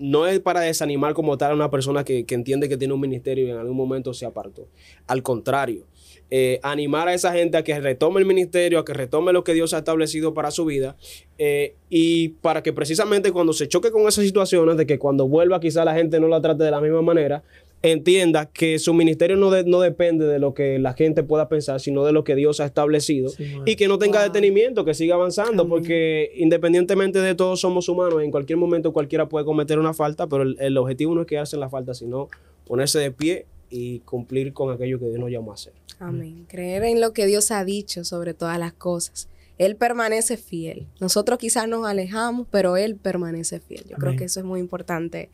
no 0.00 0.28
es 0.28 0.38
para 0.38 0.60
desanimar 0.60 1.12
como 1.12 1.36
tal 1.38 1.50
a 1.50 1.54
una 1.56 1.72
persona 1.72 2.04
que, 2.04 2.24
que, 2.24 2.36
entiende 2.36 2.68
que 2.68 2.76
tiene 2.76 2.94
un 2.94 3.00
ministerio 3.00 3.48
y 3.48 3.50
en 3.50 3.56
algún 3.56 3.76
momento 3.76 4.14
se 4.14 4.26
apartó. 4.26 4.68
Al 5.08 5.24
contrario, 5.24 5.88
eh, 6.30 6.60
animar 6.62 7.08
a 7.08 7.14
esa 7.14 7.32
gente 7.32 7.56
a 7.56 7.64
que 7.64 7.80
retome 7.80 8.20
el 8.20 8.26
ministerio, 8.26 8.78
a 8.78 8.84
que 8.84 8.92
retome 8.92 9.32
lo 9.32 9.44
que 9.44 9.54
Dios 9.54 9.72
ha 9.72 9.78
establecido 9.78 10.34
para 10.34 10.50
su 10.50 10.66
vida 10.66 10.96
eh, 11.38 11.74
y 11.88 12.28
para 12.28 12.62
que 12.62 12.74
precisamente 12.74 13.32
cuando 13.32 13.54
se 13.54 13.66
choque 13.66 13.90
con 13.90 14.06
esas 14.06 14.24
situaciones 14.24 14.76
de 14.76 14.86
que 14.86 14.98
cuando 14.98 15.26
vuelva 15.26 15.58
quizá 15.58 15.86
la 15.86 15.94
gente 15.94 16.20
no 16.20 16.28
la 16.28 16.42
trate 16.42 16.64
de 16.64 16.70
la 16.70 16.82
misma 16.82 17.00
manera, 17.00 17.42
entienda 17.80 18.44
que 18.44 18.78
su 18.78 18.92
ministerio 18.92 19.36
no, 19.36 19.50
no 19.62 19.80
depende 19.80 20.26
de 20.26 20.38
lo 20.38 20.52
que 20.52 20.78
la 20.78 20.92
gente 20.92 21.22
pueda 21.22 21.48
pensar, 21.48 21.80
sino 21.80 22.04
de 22.04 22.12
lo 22.12 22.24
que 22.24 22.34
Dios 22.34 22.60
ha 22.60 22.66
establecido 22.66 23.30
y 23.64 23.76
que 23.76 23.88
no 23.88 23.98
tenga 23.98 24.22
detenimiento, 24.22 24.84
que 24.84 24.92
siga 24.94 25.14
avanzando, 25.14 25.66
porque 25.66 26.32
independientemente 26.36 27.20
de 27.20 27.34
todos 27.34 27.60
somos 27.60 27.88
humanos, 27.88 28.22
en 28.22 28.30
cualquier 28.30 28.58
momento 28.58 28.92
cualquiera 28.92 29.30
puede 29.30 29.46
cometer 29.46 29.78
una 29.78 29.94
falta, 29.94 30.26
pero 30.26 30.42
el, 30.42 30.56
el 30.58 30.76
objetivo 30.76 31.14
no 31.14 31.22
es 31.22 31.26
quedarse 31.26 31.56
en 31.56 31.60
la 31.60 31.70
falta, 31.70 31.94
sino 31.94 32.28
ponerse 32.66 32.98
de 32.98 33.12
pie 33.12 33.46
y 33.70 34.00
cumplir 34.00 34.52
con 34.52 34.72
aquello 34.72 34.98
que 34.98 35.06
Dios 35.06 35.18
nos 35.18 35.30
llamó 35.30 35.52
a 35.52 35.54
hacer. 35.54 35.72
Amén. 35.98 36.46
Creer 36.48 36.84
en 36.84 37.00
lo 37.00 37.12
que 37.12 37.26
Dios 37.26 37.50
ha 37.50 37.64
dicho 37.64 38.04
sobre 38.04 38.34
todas 38.34 38.58
las 38.58 38.72
cosas. 38.72 39.28
Él 39.58 39.74
permanece 39.76 40.36
fiel. 40.36 40.86
Nosotros 41.00 41.38
quizás 41.38 41.68
nos 41.68 41.86
alejamos, 41.86 42.46
pero 42.50 42.76
Él 42.76 42.96
permanece 42.96 43.58
fiel. 43.60 43.84
Yo 43.88 43.96
creo 43.96 44.16
que 44.16 44.24
eso 44.24 44.40
es 44.40 44.46
muy 44.46 44.60
importante 44.60 45.30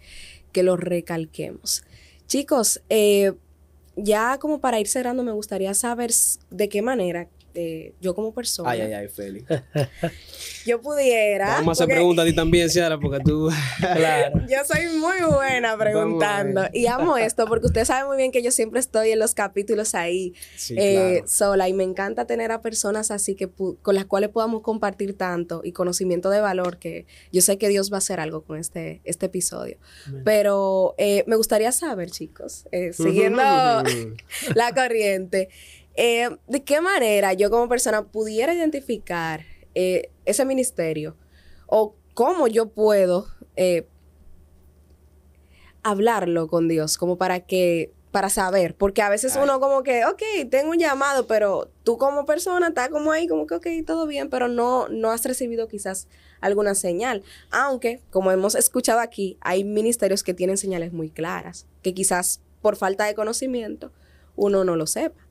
que 0.51 0.63
lo 0.63 0.77
recalquemos. 0.77 1.85
Chicos, 2.27 2.81
eh, 2.89 3.35
ya 3.97 4.39
como 4.39 4.61
para 4.61 4.81
ir 4.81 4.89
cerrando, 4.89 5.23
me 5.23 5.33
gustaría 5.33 5.75
saber 5.75 6.11
de 6.51 6.69
qué 6.71 6.81
manera 6.81 7.29
yo 8.01 8.15
como 8.15 8.35
persona. 8.35 8.71
Ay, 8.71 8.83
ay, 8.83 8.93
ay, 8.93 9.09
Félix. 9.09 9.47
yo 10.67 10.81
pudiera. 10.81 11.57
Vamos 11.57 11.81
a 11.81 11.85
hacer 11.85 11.95
preguntas 11.95 12.25
a 12.25 12.27
ti 12.27 12.35
también, 12.35 12.69
Ciara, 12.69 12.99
porque 12.99 13.23
tú. 13.25 13.51
claro. 13.79 14.41
Yo 14.49 14.59
soy 14.65 14.89
muy 14.99 15.21
buena 15.33 15.77
preguntando. 15.77 16.65
Y 16.73 16.87
amo 16.87 17.17
esto 17.17 17.47
porque 17.47 17.67
usted 17.67 17.85
sabe 17.85 18.07
muy 18.07 18.17
bien 18.17 18.33
que 18.33 18.43
yo 18.43 18.51
siempre 18.51 18.81
estoy 18.81 19.11
en 19.11 19.19
los 19.19 19.35
capítulos 19.35 19.95
ahí 19.95 20.35
eh, 20.71 21.23
sola. 21.27 21.69
Y 21.69 21.73
me 21.73 21.85
encanta 21.85 22.27
tener 22.27 22.53
a 22.53 22.61
personas 22.61 23.11
así 23.11 23.35
que 23.35 23.49
con 23.49 23.95
las 23.95 24.05
cuales 24.05 24.31
podamos 24.31 24.63
compartir 24.63 25.17
tanto 25.17 25.61
y 25.65 25.73
conocimiento 25.73 26.31
de 26.31 26.41
valor 26.41 26.79
que 26.79 27.07
yo 27.33 27.43
sé 27.43 27.59
que 27.59 27.69
Dios 27.69 27.93
va 27.93 27.97
a 27.97 27.99
hacer 27.99 28.21
algo 28.21 28.43
con 28.43 28.59
este, 28.59 29.01
este 29.05 29.27
episodio. 29.27 29.79
Pero 30.25 30.95
eh, 30.99 31.25
me 31.27 31.37
gustaría 31.37 31.73
saber, 31.73 32.11
chicos, 32.11 32.67
eh, 32.73 32.93
siguiendo 32.93 33.43
la 34.55 34.75
corriente. 34.75 35.49
Eh, 35.97 36.29
¿De 36.49 36.65
qué 36.65 36.81
manera 36.81 37.33
yo 37.33 37.51
como 37.51 37.69
persona 37.69 38.03
pudiera 38.05 38.55
identificar 38.55 39.43
eh, 39.75 40.11
ese 40.25 40.45
ministerio? 40.45 41.17
¿O 41.67 41.95
cómo 42.15 42.49
yo 42.49 42.69
puedo 42.69 43.27
eh, 43.57 43.87
hablarlo 45.83 46.49
con 46.49 46.69
Dios? 46.69 46.99
Como 46.99 47.17
para 47.17 47.41
que, 47.41 47.93
para 48.11 48.29
saber. 48.29 48.75
Porque 48.75 49.03
a 49.03 49.09
veces 49.09 49.39
uno 49.41 49.61
como 49.61 49.83
que, 49.83 50.05
ok, 50.05 50.23
tengo 50.51 50.71
un 50.71 50.79
llamado, 50.79 51.27
pero 51.27 51.71
tú 51.85 51.97
como 51.97 52.27
persona 52.27 52.69
estás 52.69 52.89
como 52.89 53.13
ahí, 53.13 53.29
como 53.29 53.47
que, 53.47 53.55
ok, 53.55 53.67
todo 53.87 54.07
bien, 54.07 54.31
pero 54.31 54.49
no, 54.49 54.89
no 54.89 55.11
has 55.11 55.25
recibido 55.25 55.69
quizás 55.69 56.09
alguna 56.41 56.75
señal. 56.75 57.23
Aunque, 57.51 58.03
como 58.11 58.33
hemos 58.33 58.57
escuchado 58.57 58.99
aquí, 58.99 59.39
hay 59.41 59.63
ministerios 59.63 60.25
que 60.25 60.35
tienen 60.35 60.59
señales 60.59 60.93
muy 60.93 61.11
claras, 61.11 61.67
que 61.83 61.95
quizás 61.95 62.41
por 62.63 62.77
falta 62.77 63.05
de 63.05 63.15
conocimiento 63.15 63.93
uno 64.37 64.65
no 64.65 64.75
lo 64.77 64.87
sepa. 64.87 65.24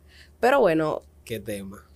Pero 0.43 0.59
bueno. 0.59 1.03
Qué 1.23 1.39
tema. 1.39 1.87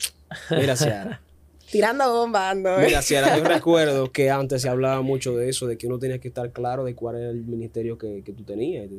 Mira, 0.52 0.78
Ciara. 0.78 1.22
Tirando 1.70 2.10
bombas, 2.14 2.56
¿no? 2.56 2.78
Mira, 2.78 3.02
Ciara, 3.02 3.38
yo 3.38 3.44
recuerdo 3.56 4.10
que 4.10 4.30
antes 4.30 4.62
se 4.62 4.70
hablaba 4.70 5.02
mucho 5.02 5.36
de 5.36 5.50
eso, 5.50 5.68
de 5.68 5.78
que 5.78 5.86
uno 5.86 6.00
tenía 6.00 6.20
que 6.20 6.30
estar 6.30 6.54
claro 6.54 6.86
de 6.86 6.96
cuál 6.96 7.18
era 7.18 7.30
el 7.30 7.44
ministerio 7.44 7.98
que, 7.98 8.24
tú 8.26 8.44
tenías. 8.46 8.90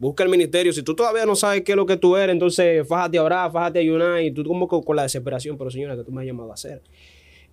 Busca 0.00 0.24
el 0.24 0.28
ministerio. 0.28 0.72
Si 0.72 0.82
tú 0.82 0.96
todavía 0.96 1.26
no 1.26 1.36
sabes 1.36 1.62
qué 1.62 1.72
es 1.72 1.76
lo 1.76 1.86
que 1.86 1.96
tú 1.96 2.16
eres, 2.16 2.32
entonces 2.32 2.88
fájate 2.88 3.18
a 3.18 3.22
orar, 3.22 3.52
fájate 3.52 3.78
a 3.78 3.82
ayunar 3.82 4.20
y 4.20 4.32
tú 4.32 4.42
como 4.42 4.66
con, 4.66 4.96
la 4.96 5.04
desesperación, 5.04 5.56
pero 5.56 5.70
señora, 5.70 5.94
que 5.94 6.02
tú 6.02 6.10
me 6.10 6.22
has 6.22 6.26
llamado 6.26 6.50
a 6.50 6.54
hacer. 6.54 6.82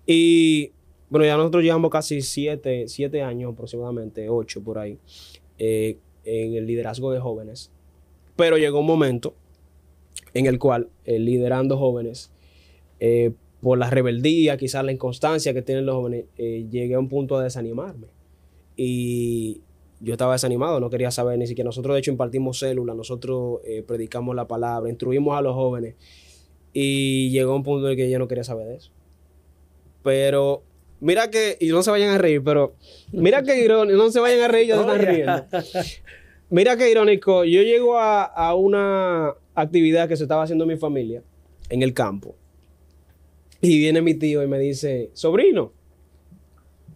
Y 0.04 0.72
bueno, 1.08 1.26
ya 1.26 1.36
nosotros 1.36 1.62
llevamos 1.62 1.92
casi 1.92 2.22
siete, 2.22 2.88
siete 2.88 3.22
años 3.22 3.52
aproximadamente, 3.52 4.28
ocho 4.28 4.64
por 4.64 4.80
ahí, 4.80 4.98
eh, 5.60 5.96
en 6.24 6.54
el 6.54 6.66
liderazgo 6.66 7.12
de 7.12 7.20
jóvenes. 7.20 7.70
Pero 8.34 8.58
llegó 8.58 8.80
un 8.80 8.86
momento 8.86 9.32
en 10.38 10.46
el 10.46 10.58
cual, 10.58 10.88
eh, 11.04 11.18
liderando 11.18 11.78
jóvenes, 11.78 12.30
eh, 13.00 13.32
por 13.60 13.78
la 13.78 13.88
rebeldía, 13.88 14.56
quizás 14.56 14.84
la 14.84 14.92
inconstancia 14.92 15.54
que 15.54 15.62
tienen 15.62 15.86
los 15.86 15.96
jóvenes, 15.96 16.26
eh, 16.36 16.66
llegué 16.70 16.94
a 16.94 16.98
un 16.98 17.08
punto 17.08 17.38
de 17.38 17.44
desanimarme. 17.44 18.08
Y 18.76 19.62
yo 20.00 20.12
estaba 20.12 20.34
desanimado, 20.34 20.78
no 20.78 20.90
quería 20.90 21.10
saber 21.10 21.38
ni 21.38 21.46
siquiera. 21.46 21.68
Nosotros, 21.68 21.94
de 21.94 22.00
hecho, 22.00 22.10
impartimos 22.10 22.58
células, 22.58 22.94
nosotros 22.94 23.60
predicamos 23.86 24.36
la 24.36 24.46
palabra, 24.46 24.90
instruimos 24.90 25.36
a 25.36 25.40
los 25.40 25.54
jóvenes. 25.54 25.94
Y 26.74 27.30
llegó 27.30 27.52
a 27.52 27.56
un 27.56 27.62
punto 27.62 27.86
en 27.86 27.92
el 27.92 27.96
que 27.96 28.10
yo 28.10 28.18
no 28.18 28.28
quería 28.28 28.44
saber 28.44 28.66
de 28.66 28.74
eso. 28.76 28.92
Pero 30.02 30.62
mira 31.00 31.30
que, 31.30 31.56
y 31.58 31.68
no 31.68 31.82
se 31.82 31.90
vayan 31.90 32.10
a 32.10 32.18
reír, 32.18 32.42
pero 32.44 32.74
mira 33.12 33.42
que 33.42 33.58
irónico, 33.58 33.96
no 33.96 34.10
se 34.10 34.20
vayan 34.20 34.42
a 34.42 34.48
reír, 34.48 34.68
ya 34.68 34.74
se 34.74 34.80
están 34.82 34.98
riendo. 35.00 35.44
Mira 36.48 36.76
qué 36.76 36.90
irónico, 36.90 37.44
yo 37.44 37.62
llego 37.62 37.98
a, 37.98 38.24
a, 38.24 38.54
una, 38.54 39.34
actividad 39.56 40.06
que 40.06 40.16
se 40.16 40.24
estaba 40.24 40.44
haciendo 40.44 40.64
en 40.64 40.68
mi 40.68 40.76
familia 40.76 41.22
en 41.68 41.82
el 41.82 41.92
campo. 41.92 42.36
Y 43.60 43.78
viene 43.78 44.02
mi 44.02 44.14
tío 44.14 44.42
y 44.42 44.46
me 44.46 44.58
dice, 44.58 45.10
sobrino, 45.14 45.72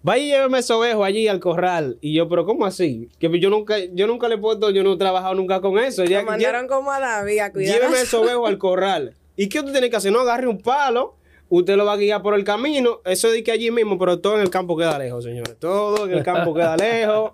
vaya 0.02 0.22
y 0.22 0.28
lléveme 0.28 0.58
ese 0.58 0.72
ovejo 0.74 1.02
allí 1.02 1.26
al 1.26 1.40
corral. 1.40 1.98
Y 2.00 2.14
yo, 2.14 2.28
pero 2.28 2.44
¿cómo 2.44 2.66
así? 2.66 3.08
Que 3.18 3.40
yo 3.40 3.50
nunca, 3.50 3.78
yo 3.78 4.06
nunca 4.06 4.28
le 4.28 4.36
he 4.36 4.38
puesto, 4.38 4.70
yo 4.70 4.84
no 4.84 4.92
he 4.92 4.96
trabajado 4.98 5.34
nunca 5.34 5.60
con 5.60 5.78
eso. 5.78 6.04
Ya, 6.04 6.22
mandaron 6.22 6.68
como 6.68 6.92
a 6.92 7.00
David 7.00 7.38
a 7.40 7.50
cuidar. 7.50 7.74
Lléveme 7.74 8.02
ese 8.02 8.16
ovejo 8.16 8.46
al 8.46 8.58
corral. 8.58 9.14
¿Y 9.36 9.48
qué 9.48 9.60
usted 9.60 9.72
tiene 9.72 9.90
que 9.90 9.96
hacer? 9.96 10.12
No, 10.12 10.20
agarre 10.20 10.46
un 10.46 10.58
palo, 10.58 11.16
usted 11.48 11.76
lo 11.76 11.86
va 11.86 11.94
a 11.94 11.96
guiar 11.96 12.22
por 12.22 12.34
el 12.34 12.44
camino. 12.44 13.00
Eso 13.06 13.30
de 13.30 13.42
que 13.42 13.50
allí 13.50 13.70
mismo, 13.70 13.98
pero 13.98 14.20
todo 14.20 14.36
en 14.36 14.42
el 14.42 14.50
campo 14.50 14.76
queda 14.76 14.98
lejos, 14.98 15.24
señores. 15.24 15.56
Todo 15.58 16.06
en 16.06 16.12
el 16.12 16.22
campo 16.22 16.54
queda 16.54 16.76
lejos. 16.76 17.32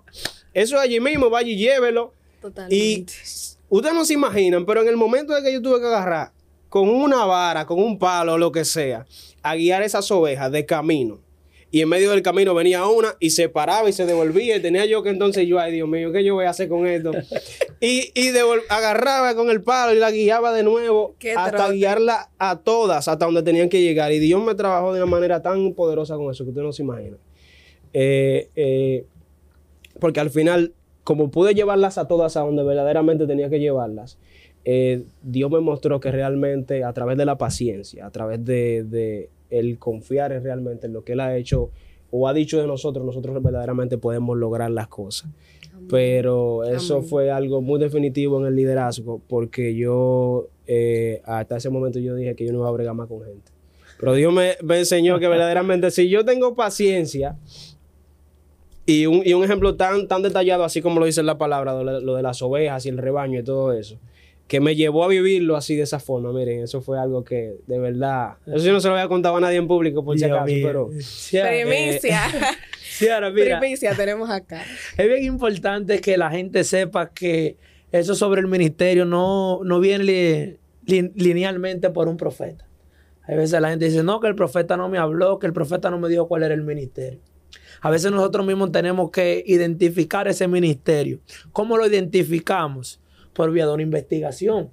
Eso 0.57 0.79
allí 0.79 0.99
mismo, 0.99 1.29
vaya 1.29 1.49
y 1.49 1.55
llévelo. 1.55 2.13
Totalmente. 2.41 2.75
Y 2.75 3.05
Ustedes 3.69 3.93
no 3.93 4.05
se 4.05 4.13
imaginan, 4.13 4.65
pero 4.65 4.81
en 4.81 4.87
el 4.87 4.95
momento 4.95 5.33
de 5.33 5.43
que 5.43 5.51
yo 5.51 5.61
tuve 5.61 5.79
que 5.79 5.87
agarrar 5.87 6.31
con 6.69 6.87
una 6.89 7.25
vara, 7.25 7.65
con 7.65 7.79
un 7.79 7.99
palo 7.99 8.33
o 8.33 8.37
lo 8.37 8.51
que 8.51 8.63
sea, 8.63 9.05
a 9.43 9.55
guiar 9.55 9.83
esas 9.83 10.09
ovejas 10.09 10.51
de 10.51 10.65
camino. 10.65 11.19
Y 11.69 11.81
en 11.81 11.89
medio 11.89 12.11
del 12.11 12.21
camino 12.21 12.53
venía 12.53 12.87
una 12.87 13.15
y 13.19 13.31
se 13.31 13.49
paraba 13.49 13.89
y 13.89 13.93
se 13.93 14.05
devolvía. 14.05 14.55
Y 14.55 14.61
tenía 14.61 14.85
yo 14.85 15.03
que 15.03 15.09
entonces 15.09 15.45
yo, 15.45 15.59
ay 15.59 15.73
Dios 15.73 15.87
mío, 15.87 16.13
¿qué 16.13 16.23
yo 16.23 16.35
voy 16.35 16.45
a 16.45 16.51
hacer 16.51 16.69
con 16.69 16.87
esto? 16.87 17.11
y 17.81 18.09
y 18.15 18.31
agarraba 18.69 19.35
con 19.35 19.49
el 19.49 19.61
palo 19.61 19.93
y 19.93 19.99
la 19.99 20.09
guiaba 20.09 20.53
de 20.53 20.63
nuevo 20.63 21.13
hasta 21.35 21.69
guiarla 21.71 22.31
a 22.39 22.59
todas, 22.59 23.09
hasta 23.09 23.25
donde 23.25 23.43
tenían 23.43 23.67
que 23.67 23.81
llegar. 23.81 24.13
Y 24.13 24.19
Dios 24.19 24.41
me 24.41 24.55
trabajó 24.55 24.93
de 24.93 25.03
una 25.03 25.11
manera 25.11 25.41
tan 25.41 25.73
poderosa 25.73 26.15
con 26.15 26.31
eso 26.31 26.45
que 26.45 26.51
ustedes 26.51 26.65
no 26.65 26.71
se 26.71 26.83
imaginan. 26.83 27.19
Eh, 27.93 28.49
eh, 28.55 29.05
porque 29.99 30.19
al 30.19 30.29
final 30.29 30.73
como 31.07 31.31
pude 31.31 31.53
llevarlas 31.53 31.97
a 31.97 32.05
todas 32.09 32.35
a 32.35 32.41
donde 32.41 32.63
verdaderamente 32.63 33.27
tenía 33.27 33.49
que 33.49 33.61
llevarlas, 33.61 34.17
eh, 34.65 35.05
Dios 35.23 35.49
me 35.49 35.61
mostró 35.61 36.01
que 36.01 36.11
realmente 36.11 36.83
a 36.83 36.91
través 36.91 37.17
de 37.17 37.23
la 37.23 37.37
paciencia, 37.37 38.05
a 38.05 38.11
través 38.11 38.43
de, 38.43 39.29
el 39.49 39.79
confiar 39.79 40.33
en 40.33 40.43
realmente 40.43 40.87
en 40.87 40.91
lo 40.91 41.05
que 41.05 41.13
Él 41.13 41.21
ha 41.21 41.37
hecho 41.37 41.69
o 42.11 42.27
ha 42.27 42.33
dicho 42.33 42.59
de 42.59 42.67
nosotros, 42.67 43.05
nosotros 43.05 43.41
verdaderamente 43.41 43.97
podemos 43.97 44.37
lograr 44.37 44.69
las 44.69 44.89
cosas. 44.89 45.31
Pero 45.89 46.65
eso 46.65 47.01
fue 47.01 47.31
algo 47.31 47.61
muy 47.61 47.79
definitivo 47.79 48.41
en 48.41 48.47
el 48.47 48.57
liderazgo, 48.57 49.21
porque 49.29 49.75
yo 49.75 50.49
eh, 50.65 51.21
hasta 51.23 51.55
ese 51.55 51.69
momento 51.69 51.99
yo 51.99 52.15
dije 52.15 52.35
que 52.35 52.45
yo 52.45 52.51
no 52.51 52.59
iba 52.59 52.67
a 52.67 52.71
bregar 52.71 52.95
más 52.95 53.07
con 53.07 53.23
gente. 53.23 53.53
Pero 53.97 54.13
Dios 54.13 54.33
me, 54.33 54.55
me 54.61 54.79
enseñó 54.79 55.19
que 55.19 55.29
verdaderamente 55.29 55.89
si 55.89 56.09
yo 56.09 56.25
tengo 56.25 56.53
paciencia, 56.53 57.37
y 58.87 59.05
un, 59.05 59.21
y 59.25 59.33
un, 59.33 59.43
ejemplo 59.43 59.75
tan, 59.75 60.07
tan 60.07 60.21
detallado, 60.23 60.63
así 60.63 60.81
como 60.81 61.01
lo 61.01 61.05
dice 61.05 61.21
la 61.21 61.37
palabra, 61.37 61.73
lo, 61.83 62.15
de 62.15 62.23
las 62.23 62.41
ovejas 62.41 62.85
y 62.85 62.89
el 62.89 62.97
rebaño 62.97 63.41
y 63.41 63.43
todo 63.43 63.73
eso, 63.73 63.99
que 64.47 64.61
me 64.61 64.77
llevó 64.77 65.03
a 65.03 65.09
vivirlo 65.09 65.57
así 65.57 65.75
de 65.75 65.83
esa 65.83 65.99
forma. 65.99 66.31
Miren, 66.31 66.63
eso 66.63 66.81
fue 66.81 66.97
algo 66.97 67.25
que 67.25 67.57
de 67.67 67.79
verdad. 67.79 68.37
Eso 68.47 68.65
yo 68.65 68.71
no 68.71 68.79
se 68.79 68.87
lo 68.87 68.93
había 68.93 69.09
contado 69.09 69.35
a 69.35 69.41
nadie 69.41 69.57
en 69.57 69.67
público, 69.67 70.05
por 70.05 70.17
si 70.17 70.23
acaso, 70.23 70.45
pero. 70.45 70.87
Primicia. 70.87 72.23
Primicia 73.59 73.93
tenemos 73.93 74.29
acá. 74.29 74.63
Es 74.97 75.07
bien 75.07 75.25
importante 75.25 75.99
que 75.99 76.15
la 76.15 76.31
gente 76.31 76.63
sepa 76.63 77.09
que 77.09 77.57
eso 77.91 78.15
sobre 78.15 78.39
el 78.39 78.47
ministerio 78.47 79.03
no, 79.03 79.59
no 79.65 79.81
viene 79.81 80.57
linealmente 80.85 81.89
por 81.89 82.07
un 82.07 82.15
profeta. 82.15 82.65
Hay 83.23 83.35
veces 83.35 83.59
la 83.59 83.69
gente 83.69 83.83
dice, 83.85 84.01
no, 84.03 84.21
que 84.21 84.27
el 84.27 84.35
profeta 84.35 84.77
no 84.77 84.87
me 84.87 84.97
habló, 84.97 85.39
que 85.39 85.47
el 85.47 85.53
profeta 85.53 85.91
no 85.91 85.99
me 85.99 86.07
dijo 86.07 86.29
cuál 86.29 86.43
era 86.43 86.53
el 86.53 86.63
ministerio. 86.63 87.19
A 87.81 87.89
veces 87.89 88.11
nosotros 88.11 88.45
mismos 88.45 88.71
tenemos 88.71 89.11
que 89.11 89.43
identificar 89.45 90.27
ese 90.27 90.47
ministerio. 90.47 91.19
¿Cómo 91.51 91.77
lo 91.77 91.85
identificamos? 91.85 92.99
Por 93.33 93.51
vía 93.51 93.65
de 93.65 93.73
una 93.73 93.83
investigación. 93.83 94.71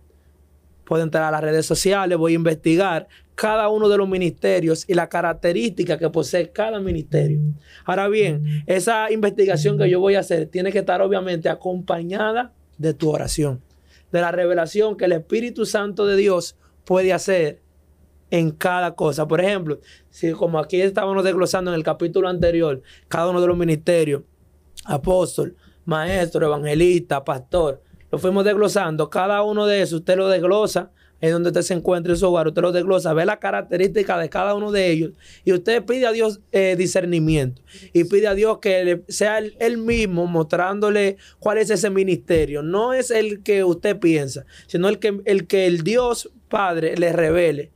Puedo 0.84 1.02
entrar 1.02 1.24
a 1.24 1.30
las 1.30 1.40
redes 1.40 1.64
sociales, 1.64 2.18
voy 2.18 2.32
a 2.32 2.36
investigar 2.36 3.08
cada 3.34 3.68
uno 3.68 3.88
de 3.88 3.96
los 3.96 4.08
ministerios 4.08 4.84
y 4.88 4.94
la 4.94 5.08
característica 5.08 5.98
que 5.98 6.10
posee 6.10 6.50
cada 6.50 6.78
ministerio. 6.78 7.40
Ahora 7.84 8.08
bien, 8.08 8.62
esa 8.66 9.10
investigación 9.10 9.78
que 9.78 9.88
yo 9.88 9.98
voy 10.00 10.14
a 10.14 10.20
hacer 10.20 10.46
tiene 10.46 10.70
que 10.72 10.80
estar 10.80 11.00
obviamente 11.00 11.48
acompañada 11.48 12.52
de 12.78 12.94
tu 12.94 13.10
oración, 13.10 13.62
de 14.12 14.20
la 14.20 14.30
revelación 14.30 14.96
que 14.96 15.06
el 15.06 15.12
Espíritu 15.12 15.66
Santo 15.66 16.06
de 16.06 16.16
Dios 16.16 16.56
puede 16.84 17.12
hacer 17.12 17.63
en 18.34 18.50
cada 18.50 18.96
cosa. 18.96 19.28
Por 19.28 19.40
ejemplo, 19.40 19.78
si 20.10 20.32
como 20.32 20.58
aquí 20.58 20.80
estábamos 20.80 21.22
desglosando 21.22 21.70
en 21.70 21.76
el 21.76 21.84
capítulo 21.84 22.28
anterior, 22.28 22.82
cada 23.06 23.30
uno 23.30 23.40
de 23.40 23.46
los 23.46 23.56
ministerios, 23.56 24.22
apóstol, 24.84 25.56
maestro, 25.84 26.44
evangelista, 26.44 27.24
pastor, 27.24 27.80
lo 28.10 28.18
fuimos 28.18 28.44
desglosando. 28.44 29.08
Cada 29.08 29.42
uno 29.42 29.66
de 29.66 29.82
esos 29.82 30.00
usted 30.00 30.16
lo 30.16 30.28
desglosa 30.28 30.90
en 31.20 31.30
donde 31.30 31.50
usted 31.50 31.62
se 31.62 31.74
encuentre 31.74 32.12
en 32.12 32.18
su 32.18 32.26
hogar, 32.26 32.48
usted 32.48 32.60
lo 32.60 32.72
desglosa, 32.72 33.14
ve 33.14 33.24
la 33.24 33.38
característica 33.38 34.18
de 34.18 34.28
cada 34.28 34.54
uno 34.54 34.72
de 34.72 34.90
ellos 34.90 35.12
y 35.44 35.52
usted 35.52 35.84
pide 35.84 36.06
a 36.06 36.12
Dios 36.12 36.40
eh, 36.50 36.74
discernimiento 36.76 37.62
y 37.92 38.02
pide 38.04 38.26
a 38.26 38.34
Dios 38.34 38.58
que 38.58 39.04
sea 39.06 39.38
él, 39.38 39.78
mismo 39.78 40.26
mostrándole 40.26 41.18
cuál 41.38 41.58
es 41.58 41.70
ese 41.70 41.88
ministerio. 41.88 42.62
No 42.62 42.92
es 42.92 43.12
el 43.12 43.44
que 43.44 43.62
usted 43.62 43.96
piensa, 44.00 44.44
sino 44.66 44.88
el 44.88 44.98
que 44.98 45.20
el, 45.24 45.46
que 45.46 45.66
el 45.66 45.82
Dios 45.82 46.30
Padre 46.48 46.96
le 46.96 47.12
revele 47.12 47.73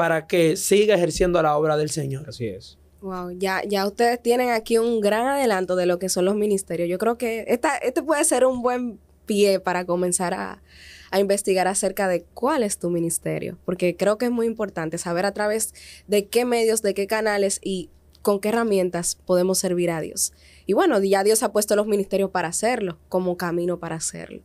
para 0.00 0.26
que 0.26 0.56
siga 0.56 0.94
ejerciendo 0.94 1.42
la 1.42 1.58
obra 1.58 1.76
del 1.76 1.90
Señor. 1.90 2.26
Así 2.26 2.46
es. 2.46 2.78
Wow, 3.02 3.32
ya, 3.32 3.60
ya 3.68 3.86
ustedes 3.86 4.22
tienen 4.22 4.48
aquí 4.48 4.78
un 4.78 5.02
gran 5.02 5.26
adelanto 5.26 5.76
de 5.76 5.84
lo 5.84 5.98
que 5.98 6.08
son 6.08 6.24
los 6.24 6.36
ministerios. 6.36 6.88
Yo 6.88 6.96
creo 6.96 7.18
que 7.18 7.44
esta, 7.48 7.76
este 7.76 8.02
puede 8.02 8.24
ser 8.24 8.46
un 8.46 8.62
buen 8.62 8.98
pie 9.26 9.60
para 9.60 9.84
comenzar 9.84 10.32
a, 10.32 10.62
a 11.10 11.20
investigar 11.20 11.68
acerca 11.68 12.08
de 12.08 12.22
cuál 12.32 12.62
es 12.62 12.78
tu 12.78 12.88
ministerio, 12.88 13.58
porque 13.66 13.94
creo 13.94 14.16
que 14.16 14.24
es 14.24 14.30
muy 14.30 14.46
importante 14.46 14.96
saber 14.96 15.26
a 15.26 15.34
través 15.34 15.74
de 16.08 16.28
qué 16.28 16.46
medios, 16.46 16.80
de 16.80 16.94
qué 16.94 17.06
canales 17.06 17.60
y 17.62 17.90
con 18.22 18.40
qué 18.40 18.48
herramientas 18.48 19.16
podemos 19.16 19.58
servir 19.58 19.90
a 19.90 20.00
Dios. 20.00 20.32
Y 20.64 20.72
bueno, 20.72 20.98
ya 21.02 21.24
Dios 21.24 21.42
ha 21.42 21.52
puesto 21.52 21.76
los 21.76 21.86
ministerios 21.86 22.30
para 22.30 22.48
hacerlo, 22.48 22.96
como 23.10 23.36
camino 23.36 23.78
para 23.78 23.96
hacerlo. 23.96 24.40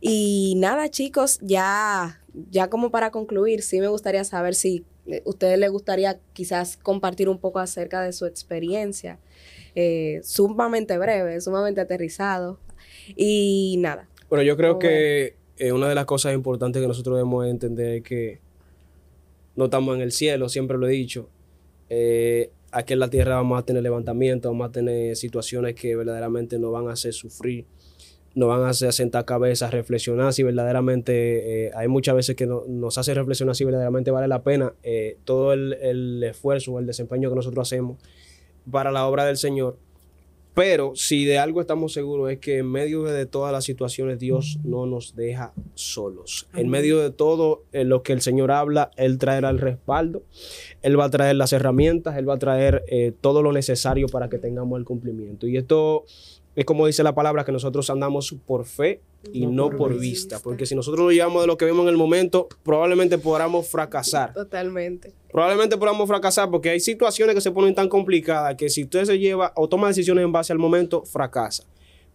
Y 0.00 0.54
nada, 0.56 0.88
chicos, 0.88 1.38
ya, 1.42 2.22
ya 2.50 2.68
como 2.68 2.90
para 2.90 3.10
concluir, 3.10 3.62
sí 3.62 3.80
me 3.80 3.88
gustaría 3.88 4.24
saber 4.24 4.54
si 4.54 4.84
a 5.06 5.14
eh, 5.14 5.22
ustedes 5.24 5.58
les 5.58 5.70
gustaría 5.70 6.18
quizás 6.32 6.76
compartir 6.76 7.28
un 7.28 7.38
poco 7.38 7.58
acerca 7.58 8.02
de 8.02 8.12
su 8.12 8.26
experiencia, 8.26 9.18
eh, 9.74 10.20
sumamente 10.22 10.98
breve, 10.98 11.40
sumamente 11.40 11.80
aterrizado. 11.80 12.58
Y 13.14 13.76
nada. 13.78 14.08
Bueno, 14.28 14.42
yo 14.42 14.56
creo 14.56 14.78
que 14.78 15.36
eh, 15.58 15.72
una 15.72 15.88
de 15.88 15.94
las 15.94 16.04
cosas 16.04 16.34
importantes 16.34 16.82
que 16.82 16.88
nosotros 16.88 17.16
debemos 17.16 17.46
entender 17.46 17.96
es 17.96 18.02
que 18.02 18.40
no 19.54 19.66
estamos 19.66 19.96
en 19.96 20.02
el 20.02 20.12
cielo, 20.12 20.48
siempre 20.48 20.76
lo 20.76 20.86
he 20.86 20.92
dicho. 20.92 21.28
Eh, 21.88 22.50
aquí 22.72 22.92
en 22.92 23.00
la 23.00 23.08
tierra 23.08 23.36
vamos 23.36 23.58
a 23.58 23.64
tener 23.64 23.82
levantamiento, 23.82 24.50
vamos 24.50 24.68
a 24.68 24.72
tener 24.72 25.16
situaciones 25.16 25.74
que 25.74 25.96
verdaderamente 25.96 26.58
nos 26.58 26.72
van 26.72 26.88
a 26.88 26.92
hacer 26.92 27.14
sufrir, 27.14 27.64
nos 28.36 28.48
van 28.48 28.62
a 28.62 28.68
hacer 28.68 28.92
sentar 28.92 29.24
cabezas, 29.24 29.72
reflexionar 29.72 30.32
si 30.32 30.44
verdaderamente, 30.44 31.66
eh, 31.66 31.70
hay 31.74 31.88
muchas 31.88 32.14
veces 32.14 32.36
que 32.36 32.46
nos 32.46 32.98
hace 32.98 33.14
reflexionar 33.14 33.56
si 33.56 33.64
verdaderamente 33.64 34.12
vale 34.12 34.28
la 34.28 34.42
pena 34.42 34.74
todo 35.24 35.52
el, 35.52 35.72
el 35.72 36.22
esfuerzo, 36.22 36.78
el 36.78 36.86
desempeño 36.86 37.30
que 37.30 37.36
nosotros 37.36 37.66
hacemos 37.66 37.98
para 38.70 38.92
la 38.92 39.06
obra 39.06 39.24
del 39.24 39.36
Señor. 39.36 39.78
Pero 40.56 40.92
si 40.94 41.26
de 41.26 41.38
algo 41.38 41.60
estamos 41.60 41.92
seguros 41.92 42.30
es 42.30 42.38
que 42.38 42.56
en 42.56 42.72
medio 42.72 43.02
de 43.02 43.26
todas 43.26 43.52
las 43.52 43.64
situaciones 43.64 44.18
Dios 44.18 44.58
no 44.64 44.86
nos 44.86 45.14
deja 45.14 45.52
solos. 45.74 46.48
En 46.54 46.70
medio 46.70 46.98
de 46.98 47.10
todo 47.10 47.64
lo 47.72 48.02
que 48.02 48.14
el 48.14 48.22
Señor 48.22 48.50
habla, 48.50 48.90
Él 48.96 49.18
traerá 49.18 49.50
el 49.50 49.58
respaldo, 49.58 50.22
Él 50.80 50.98
va 50.98 51.04
a 51.04 51.10
traer 51.10 51.36
las 51.36 51.52
herramientas, 51.52 52.16
Él 52.16 52.26
va 52.26 52.36
a 52.36 52.38
traer 52.38 52.84
eh, 52.88 53.12
todo 53.20 53.42
lo 53.42 53.52
necesario 53.52 54.06
para 54.08 54.30
que 54.30 54.38
tengamos 54.38 54.78
el 54.78 54.86
cumplimiento. 54.86 55.46
Y 55.46 55.58
esto 55.58 56.06
es 56.56 56.64
como 56.64 56.86
dice 56.86 57.02
la 57.02 57.14
palabra, 57.14 57.44
que 57.44 57.52
nosotros 57.52 57.90
andamos 57.90 58.34
por 58.46 58.64
fe 58.64 59.02
y 59.30 59.46
no, 59.46 59.68
por, 59.68 59.98
vista. 59.98 60.40
Porque 60.42 60.64
si 60.64 60.74
nosotros 60.74 61.04
nos 61.04 61.12
llevamos 61.12 61.42
de 61.42 61.46
lo 61.46 61.58
que 61.58 61.66
vemos 61.66 61.82
en 61.82 61.90
el 61.90 61.98
momento, 61.98 62.48
probablemente 62.64 63.18
podamos 63.18 63.68
fracasar. 63.68 64.32
Totalmente. 64.32 65.12
Probablemente 65.30 65.76
podamos 65.76 66.08
fracasar 66.08 66.50
porque 66.50 66.70
hay 66.70 66.80
situaciones 66.80 67.34
que 67.34 67.42
se 67.42 67.50
ponen 67.50 67.74
tan 67.74 67.90
complicadas 67.90 68.54
que 68.56 68.70
si 68.70 68.84
usted 68.84 69.04
se 69.04 69.18
lleva 69.18 69.52
o 69.54 69.68
toma 69.68 69.88
decisiones 69.88 70.24
en 70.24 70.32
base 70.32 70.54
al 70.54 70.58
momento, 70.58 71.04
fracasa. 71.04 71.64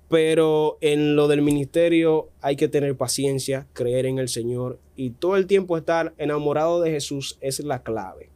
Pero 0.10 0.80
en 0.82 1.16
lo 1.16 1.28
del 1.28 1.44
ministerio 1.44 2.30
hay 2.42 2.56
que 2.56 2.68
tener 2.68 2.98
paciencia, 2.98 3.68
creer 3.74 4.08
en 4.08 4.18
el 4.18 4.28
Señor 4.28 4.80
y 4.96 5.12
todo 5.12 5.38
el 5.38 5.46
tiempo 5.46 5.78
estar 5.78 6.16
enamorado 6.18 6.82
de 6.82 6.90
Jesús 6.90 7.38
es 7.42 7.60
la 7.60 7.84
clave. 7.84 8.30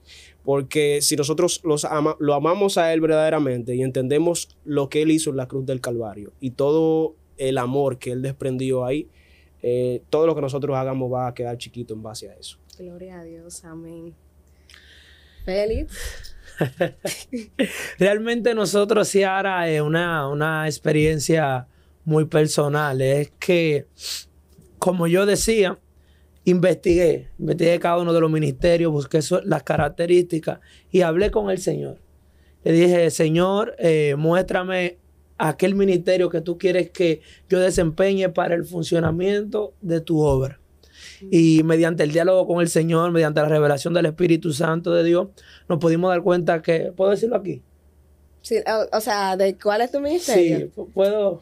Porque 0.45 1.01
si 1.01 1.15
nosotros 1.15 1.61
los 1.63 1.87
lo 2.19 2.33
amamos 2.33 2.77
a 2.77 2.93
Él 2.93 3.01
verdaderamente 3.01 3.75
y 3.75 3.81
entendemos 3.81 4.55
lo 4.63 4.89
que 4.89 5.01
Él 5.01 5.11
hizo 5.11 5.31
en 5.31 5.37
la 5.37 5.47
cruz 5.47 5.65
del 5.65 5.81
Calvario 5.81 6.33
y 6.39 6.51
todo 6.51 7.15
el 7.37 7.57
amor 7.57 7.97
que 7.97 8.11
Él 8.11 8.21
desprendió 8.21 8.85
ahí, 8.85 9.09
eh, 9.61 10.03
todo 10.09 10.27
lo 10.27 10.35
que 10.35 10.41
nosotros 10.41 10.77
hagamos 10.77 11.11
va 11.11 11.27
a 11.27 11.33
quedar 11.33 11.57
chiquito 11.57 11.95
en 11.95 12.03
base 12.03 12.29
a 12.29 12.33
eso. 12.35 12.59
Gloria 12.77 13.19
a 13.19 13.23
Dios, 13.23 13.65
amén. 13.65 14.13
Félix. 15.43 16.35
Realmente 17.99 18.53
nosotros 18.53 19.07
sí 19.07 19.23
ahora 19.23 19.69
es 19.69 19.81
una, 19.81 20.27
una 20.29 20.67
experiencia 20.67 21.67
muy 22.03 22.25
personal. 22.25 23.01
Es 23.01 23.31
que, 23.39 23.87
como 24.77 25.07
yo 25.07 25.25
decía, 25.25 25.79
investigué, 26.45 27.29
investigué 27.39 27.79
cada 27.79 27.97
uno 27.97 28.13
de 28.13 28.21
los 28.21 28.31
ministerios, 28.31 28.91
busqué 28.91 29.19
las 29.43 29.63
características 29.63 30.59
y 30.91 31.01
hablé 31.01 31.31
con 31.31 31.49
el 31.49 31.57
Señor. 31.57 31.99
Le 32.63 32.71
dije, 32.71 33.11
Señor, 33.11 33.75
eh, 33.77 34.15
muéstrame 34.17 34.97
aquel 35.37 35.75
ministerio 35.75 36.29
que 36.29 36.41
tú 36.41 36.57
quieres 36.57 36.89
que 36.91 37.21
yo 37.49 37.59
desempeñe 37.59 38.29
para 38.29 38.55
el 38.55 38.65
funcionamiento 38.65 39.73
de 39.81 40.01
tu 40.01 40.21
obra. 40.21 40.59
Y 41.31 41.61
mediante 41.63 42.03
el 42.03 42.11
diálogo 42.11 42.47
con 42.47 42.61
el 42.61 42.69
Señor, 42.69 43.11
mediante 43.11 43.41
la 43.41 43.49
revelación 43.49 43.93
del 43.93 44.05
Espíritu 44.05 44.53
Santo 44.53 44.93
de 44.93 45.03
Dios, 45.03 45.27
nos 45.67 45.79
pudimos 45.79 46.09
dar 46.09 46.21
cuenta 46.21 46.61
que, 46.61 46.91
¿puedo 46.95 47.11
decirlo 47.11 47.35
aquí? 47.35 47.61
Sí, 48.41 48.57
o, 48.91 49.01
sea, 49.01 49.35
¿de 49.35 49.57
cuál 49.57 49.81
es 49.81 49.91
tu 49.91 49.99
ministerio? 49.99 50.71
Sí, 50.73 50.81
puedo 50.93 51.41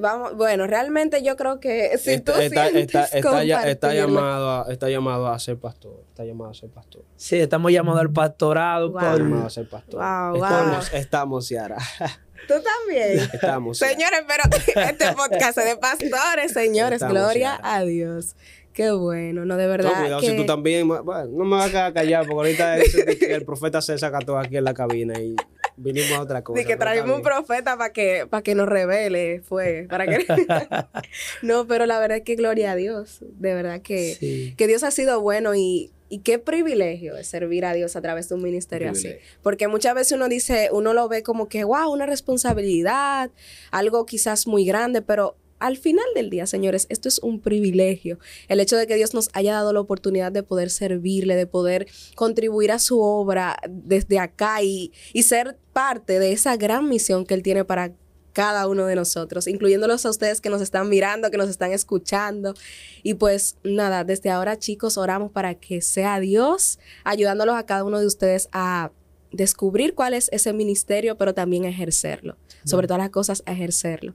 vamos, 0.00 0.36
bueno, 0.36 0.66
realmente 0.66 1.22
yo 1.22 1.36
creo 1.36 1.60
que 1.60 1.96
si 1.98 2.12
está, 2.12 2.34
tú 2.34 2.40
está, 2.40 2.68
está, 2.68 3.94
llamado 3.94 4.50
a, 4.50 4.72
está 4.72 4.88
llamado 4.88 5.28
a 5.28 5.38
ser 5.38 5.58
pastor, 5.58 6.04
está 6.08 6.24
llamado 6.24 6.50
a 6.50 6.54
ser 6.54 6.70
pastor. 6.70 7.02
Sí, 7.16 7.36
estamos 7.36 7.72
llamados 7.72 8.00
al 8.00 8.12
pastorado. 8.12 8.90
Wow. 8.90 9.00
Estamos 9.00 9.44
a 9.44 9.50
ser 9.50 9.68
pastor. 9.68 10.00
estamos, 10.34 10.94
estamos, 10.94 11.48
Yara. 11.48 11.78
Tú 12.46 12.54
también. 12.62 13.28
Estamos. 13.32 13.78
Señores, 13.78 14.24
pero 14.26 14.44
este 14.88 15.12
podcast 15.12 15.58
es 15.58 15.64
de 15.64 15.76
pastores, 15.76 16.52
señores. 16.52 17.02
Gloria 17.02 17.58
a 17.62 17.82
Dios. 17.82 18.36
Qué 18.72 18.92
bueno, 18.92 19.44
no, 19.44 19.56
de 19.56 19.66
verdad. 19.66 19.90
No, 19.90 19.98
cuidado, 19.98 20.20
si 20.20 20.36
tú 20.36 20.46
también, 20.46 20.86
bueno, 20.86 21.26
no 21.26 21.44
me 21.44 21.56
vas 21.56 21.66
a 21.66 21.70
quedar 21.70 21.92
callado, 21.92 22.26
porque 22.28 22.62
ahorita 22.62 22.76
el 23.34 23.44
profeta 23.44 23.82
se 23.82 23.98
saca 23.98 24.20
todo 24.20 24.38
aquí 24.38 24.56
en 24.56 24.62
la 24.62 24.72
cabina 24.72 25.18
y 25.18 25.34
vinimos 25.78 26.12
a 26.12 26.22
otra 26.22 26.42
cosa. 26.42 26.60
Y 26.60 26.64
que 26.64 26.76
traímos 26.76 27.16
un 27.16 27.22
profeta 27.22 27.76
para 27.76 27.92
que, 27.92 28.26
para 28.28 28.42
que 28.42 28.54
nos 28.54 28.68
revele, 28.68 29.40
fue. 29.40 29.86
Para 29.88 30.06
que... 30.06 30.26
no, 31.42 31.66
pero 31.66 31.86
la 31.86 31.98
verdad 31.98 32.18
es 32.18 32.24
que 32.24 32.34
gloria 32.34 32.72
a 32.72 32.76
Dios. 32.76 33.20
De 33.20 33.54
verdad 33.54 33.80
que, 33.80 34.54
que 34.56 34.66
Dios 34.66 34.82
ha 34.82 34.90
sido 34.90 35.20
bueno 35.20 35.54
y, 35.54 35.92
y 36.08 36.20
qué 36.20 36.38
privilegio 36.38 37.16
es 37.16 37.28
servir 37.28 37.64
a 37.64 37.74
Dios 37.74 37.96
a 37.96 38.00
través 38.00 38.28
de 38.28 38.34
un 38.34 38.42
ministerio 38.42 38.90
así. 38.90 39.10
Porque 39.42 39.68
muchas 39.68 39.94
veces 39.94 40.12
uno 40.12 40.28
dice, 40.28 40.70
uno 40.72 40.94
lo 40.94 41.08
ve 41.08 41.22
como 41.22 41.48
que, 41.48 41.64
wow, 41.64 41.90
una 41.90 42.06
responsabilidad, 42.06 43.30
algo 43.70 44.06
quizás 44.06 44.46
muy 44.46 44.64
grande, 44.64 45.02
pero 45.02 45.36
al 45.58 45.76
final 45.76 46.04
del 46.14 46.30
día, 46.30 46.46
señores, 46.46 46.86
esto 46.88 47.08
es 47.08 47.18
un 47.20 47.40
privilegio. 47.40 48.18
El 48.48 48.60
hecho 48.60 48.76
de 48.76 48.86
que 48.86 48.94
Dios 48.96 49.14
nos 49.14 49.28
haya 49.32 49.52
dado 49.52 49.72
la 49.72 49.80
oportunidad 49.80 50.32
de 50.32 50.42
poder 50.42 50.70
servirle, 50.70 51.36
de 51.36 51.46
poder 51.46 51.86
contribuir 52.14 52.72
a 52.72 52.78
su 52.78 53.00
obra 53.00 53.56
desde 53.68 54.18
acá 54.18 54.62
y, 54.62 54.92
ser 55.22 55.58
parte 55.74 56.18
de 56.18 56.32
esa 56.32 56.56
gran 56.56 56.88
misión 56.88 57.26
que 57.26 57.34
Él 57.34 57.42
tiene 57.42 57.62
para 57.62 57.92
cada 58.32 58.66
uno 58.66 58.86
de 58.86 58.94
nosotros, 58.94 59.46
incluyéndolos 59.46 60.06
a 60.06 60.10
ustedes 60.10 60.40
que 60.40 60.48
nos 60.48 60.62
están 60.62 60.88
mirando, 60.88 61.30
que 61.30 61.36
nos 61.36 61.50
están 61.50 61.72
escuchando. 61.72 62.54
Y 63.02 63.14
pues 63.14 63.56
nada, 63.62 64.04
desde 64.04 64.30
ahora 64.30 64.58
chicos, 64.58 64.96
oramos 64.96 65.30
para 65.30 65.54
que 65.54 65.82
sea 65.82 66.18
Dios 66.20 66.78
ayudándolos 67.04 67.56
a 67.56 67.66
cada 67.66 67.84
uno 67.84 68.00
de 68.00 68.06
ustedes 68.06 68.48
a 68.52 68.90
descubrir 69.32 69.94
cuál 69.94 70.14
es 70.14 70.30
ese 70.32 70.54
ministerio, 70.54 71.18
pero 71.18 71.34
también 71.34 71.64
ejercerlo. 71.64 72.38
Sobre 72.64 72.86
todas 72.86 73.02
las 73.02 73.10
cosas, 73.10 73.42
a 73.44 73.52
ejercerlo 73.52 74.14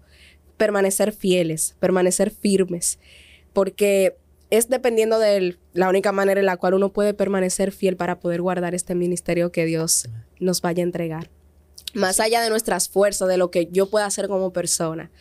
permanecer 0.58 1.12
fieles, 1.12 1.76
permanecer 1.80 2.32
firmes, 2.32 3.00
porque 3.54 4.16
es 4.50 4.70
dependiendo 4.70 5.18
de 5.20 5.58
la 5.74 5.90
única 5.90 6.12
manera 6.12 6.40
en 6.40 6.46
la 6.46 6.58
cual 6.58 6.76
uno 6.76 6.94
puede 6.94 7.14
permanecer 7.14 7.72
fiel 7.72 7.98
para 7.98 8.20
poder 8.20 8.42
guardar 8.42 8.76
este 8.76 8.94
ministerio 8.94 9.52
que 9.52 9.66
Dios 9.66 10.10
nos 10.40 10.62
vaya 10.62 10.84
a 10.84 10.86
entregar. 10.86 11.30
Más 11.96 12.20
allá 12.20 12.42
de 12.42 12.50
nuestras 12.50 12.90
fuerzas, 12.90 13.28
de 13.28 13.38
lo 13.38 13.50
que 13.50 13.70
yo 13.72 13.90
pueda 13.90 14.06
hacer 14.06 14.28
como 14.28 14.54
persona. 14.54 15.12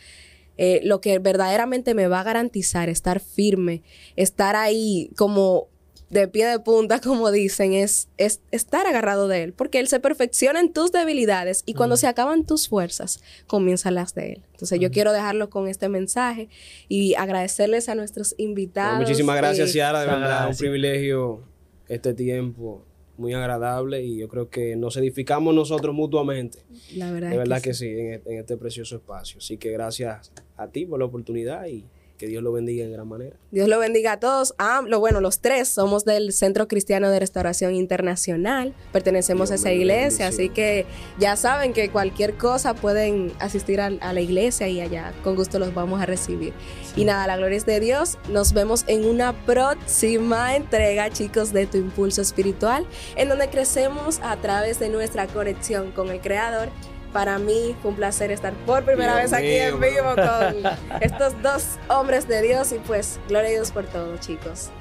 Eh, 0.57 0.81
lo 0.83 1.01
que 1.01 1.17
verdaderamente 1.17 1.95
me 1.95 2.07
va 2.07 2.19
a 2.19 2.23
garantizar 2.23 2.89
estar 2.89 3.19
firme, 3.19 3.81
estar 4.15 4.55
ahí 4.55 5.09
como 5.15 5.67
de 6.13 6.27
pie 6.27 6.45
de 6.47 6.59
punta, 6.59 6.99
como 7.03 7.31
dicen, 7.31 7.73
es, 7.73 8.07
es 8.17 8.41
estar 8.51 8.85
agarrado 8.87 9.27
de 9.27 9.43
Él, 9.43 9.53
porque 9.53 9.79
Él 9.79 9.87
se 9.87 9.99
perfecciona 9.99 10.59
en 10.59 10.71
tus 10.71 10.91
debilidades 10.91 11.63
y 11.65 11.73
cuando 11.73 11.97
se 11.97 12.07
acaban 12.07 12.45
tus 12.45 12.69
fuerzas, 12.69 13.21
comienzan 13.47 13.95
las 13.95 14.13
de 14.13 14.33
Él. 14.33 14.43
Entonces 14.51 14.79
yo 14.79 14.91
quiero 14.91 15.11
dejarlo 15.11 15.49
con 15.49 15.67
este 15.67 15.89
mensaje 15.89 16.49
y 16.87 17.15
agradecerles 17.15 17.89
a 17.89 17.95
nuestros 17.95 18.35
invitados. 18.37 18.99
muchísimas 18.99 19.37
gracias, 19.37 19.71
Ciara, 19.71 20.01
de 20.01 20.07
verdad, 20.07 20.47
un 20.47 20.55
privilegio 20.55 21.41
este 21.89 22.13
tiempo 22.13 22.85
muy 23.17 23.33
agradable 23.33 24.03
y 24.03 24.17
yo 24.17 24.27
creo 24.27 24.49
que 24.49 24.75
nos 24.75 24.97
edificamos 24.97 25.53
nosotros 25.53 25.93
mutuamente. 25.93 26.59
La 26.95 27.11
verdad. 27.11 27.29
De 27.31 27.37
verdad 27.37 27.61
que, 27.61 27.73
sí, 27.73 27.87
en, 27.87 28.21
en 28.25 28.39
este 28.39 28.57
precioso 28.57 28.95
espacio. 28.95 29.37
Así 29.37 29.57
que 29.57 29.71
gracias 29.71 30.31
a 30.57 30.67
ti 30.67 30.85
por 30.85 30.99
la 30.99 31.05
oportunidad 31.05 31.65
y 31.67 31.85
Que 32.23 32.29
Dios 32.29 32.41
lo 32.41 32.53
bendiga 32.53 32.85
en 32.85 32.93
gran 32.93 33.05
manera. 33.05 33.35
Dios 33.51 33.67
lo 33.67 33.79
bendiga 33.79 34.13
a 34.13 34.19
todos. 34.21 34.55
Ah, 34.57 34.81
lo 34.87 35.01
bueno, 35.01 35.19
los 35.19 35.41
tres 35.41 35.67
somos 35.67 36.05
del 36.05 36.31
Centro 36.31 36.69
Cristiano 36.69 37.09
de 37.09 37.19
Restauración 37.19 37.75
Internacional. 37.75 38.73
Pertenecemos 38.93 39.51
a 39.51 39.55
esa 39.55 39.73
iglesia, 39.73 40.27
así 40.27 40.47
que 40.47 40.85
ya 41.19 41.35
saben 41.35 41.73
que 41.73 41.89
cualquier 41.89 42.35
cosa 42.35 42.75
pueden 42.75 43.33
asistir 43.39 43.81
a, 43.81 43.89
la 43.89 44.21
iglesia 44.21 44.69
y 44.69 44.79
allá 44.79 45.11
con 45.21 45.35
gusto 45.35 45.59
los 45.59 45.73
vamos 45.73 46.01
a 46.01 46.05
recibir. 46.05 46.53
Y 46.95 47.03
nada, 47.03 47.27
la 47.27 47.35
gloria 47.35 47.57
es 47.57 47.65
de 47.65 47.81
Dios. 47.81 48.17
Nos 48.29 48.53
vemos 48.53 48.85
en 48.87 49.03
una 49.03 49.33
próxima 49.45 50.55
entrega, 50.55 51.09
chicos, 51.09 51.51
de 51.51 51.65
Tu 51.65 51.79
Impulso 51.79 52.21
Espiritual, 52.21 52.87
en 53.17 53.27
donde 53.27 53.49
crecemos 53.49 54.21
a 54.23 54.37
través 54.37 54.79
de 54.79 54.87
nuestra 54.87 55.27
conexión 55.27 55.91
con 55.91 56.07
el 56.07 56.21
Creador 56.21 56.69
para 57.13 57.37
mí 57.37 57.75
fue 57.81 57.91
un 57.91 57.97
placer 57.97 58.31
estar 58.31 58.53
por 58.65 58.83
primera 58.83 59.15
vez 59.15 59.31
aquí 59.31 59.55
en 59.55 59.79
vivo 59.79 60.15
con 60.15 60.99
estos 61.01 61.41
dos 61.41 61.77
hombres 61.87 62.27
de 62.27 62.41
Dios 62.41 62.71
y 62.73 62.79
pues 62.79 63.19
gloria 63.29 63.49
a 63.49 63.53
Dios 63.53 63.71
por 63.71 63.85
todo, 63.85 64.17
chicos. 64.17 64.71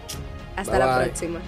Hasta 0.56 0.78
la 0.78 1.04
próxima. 1.04 1.40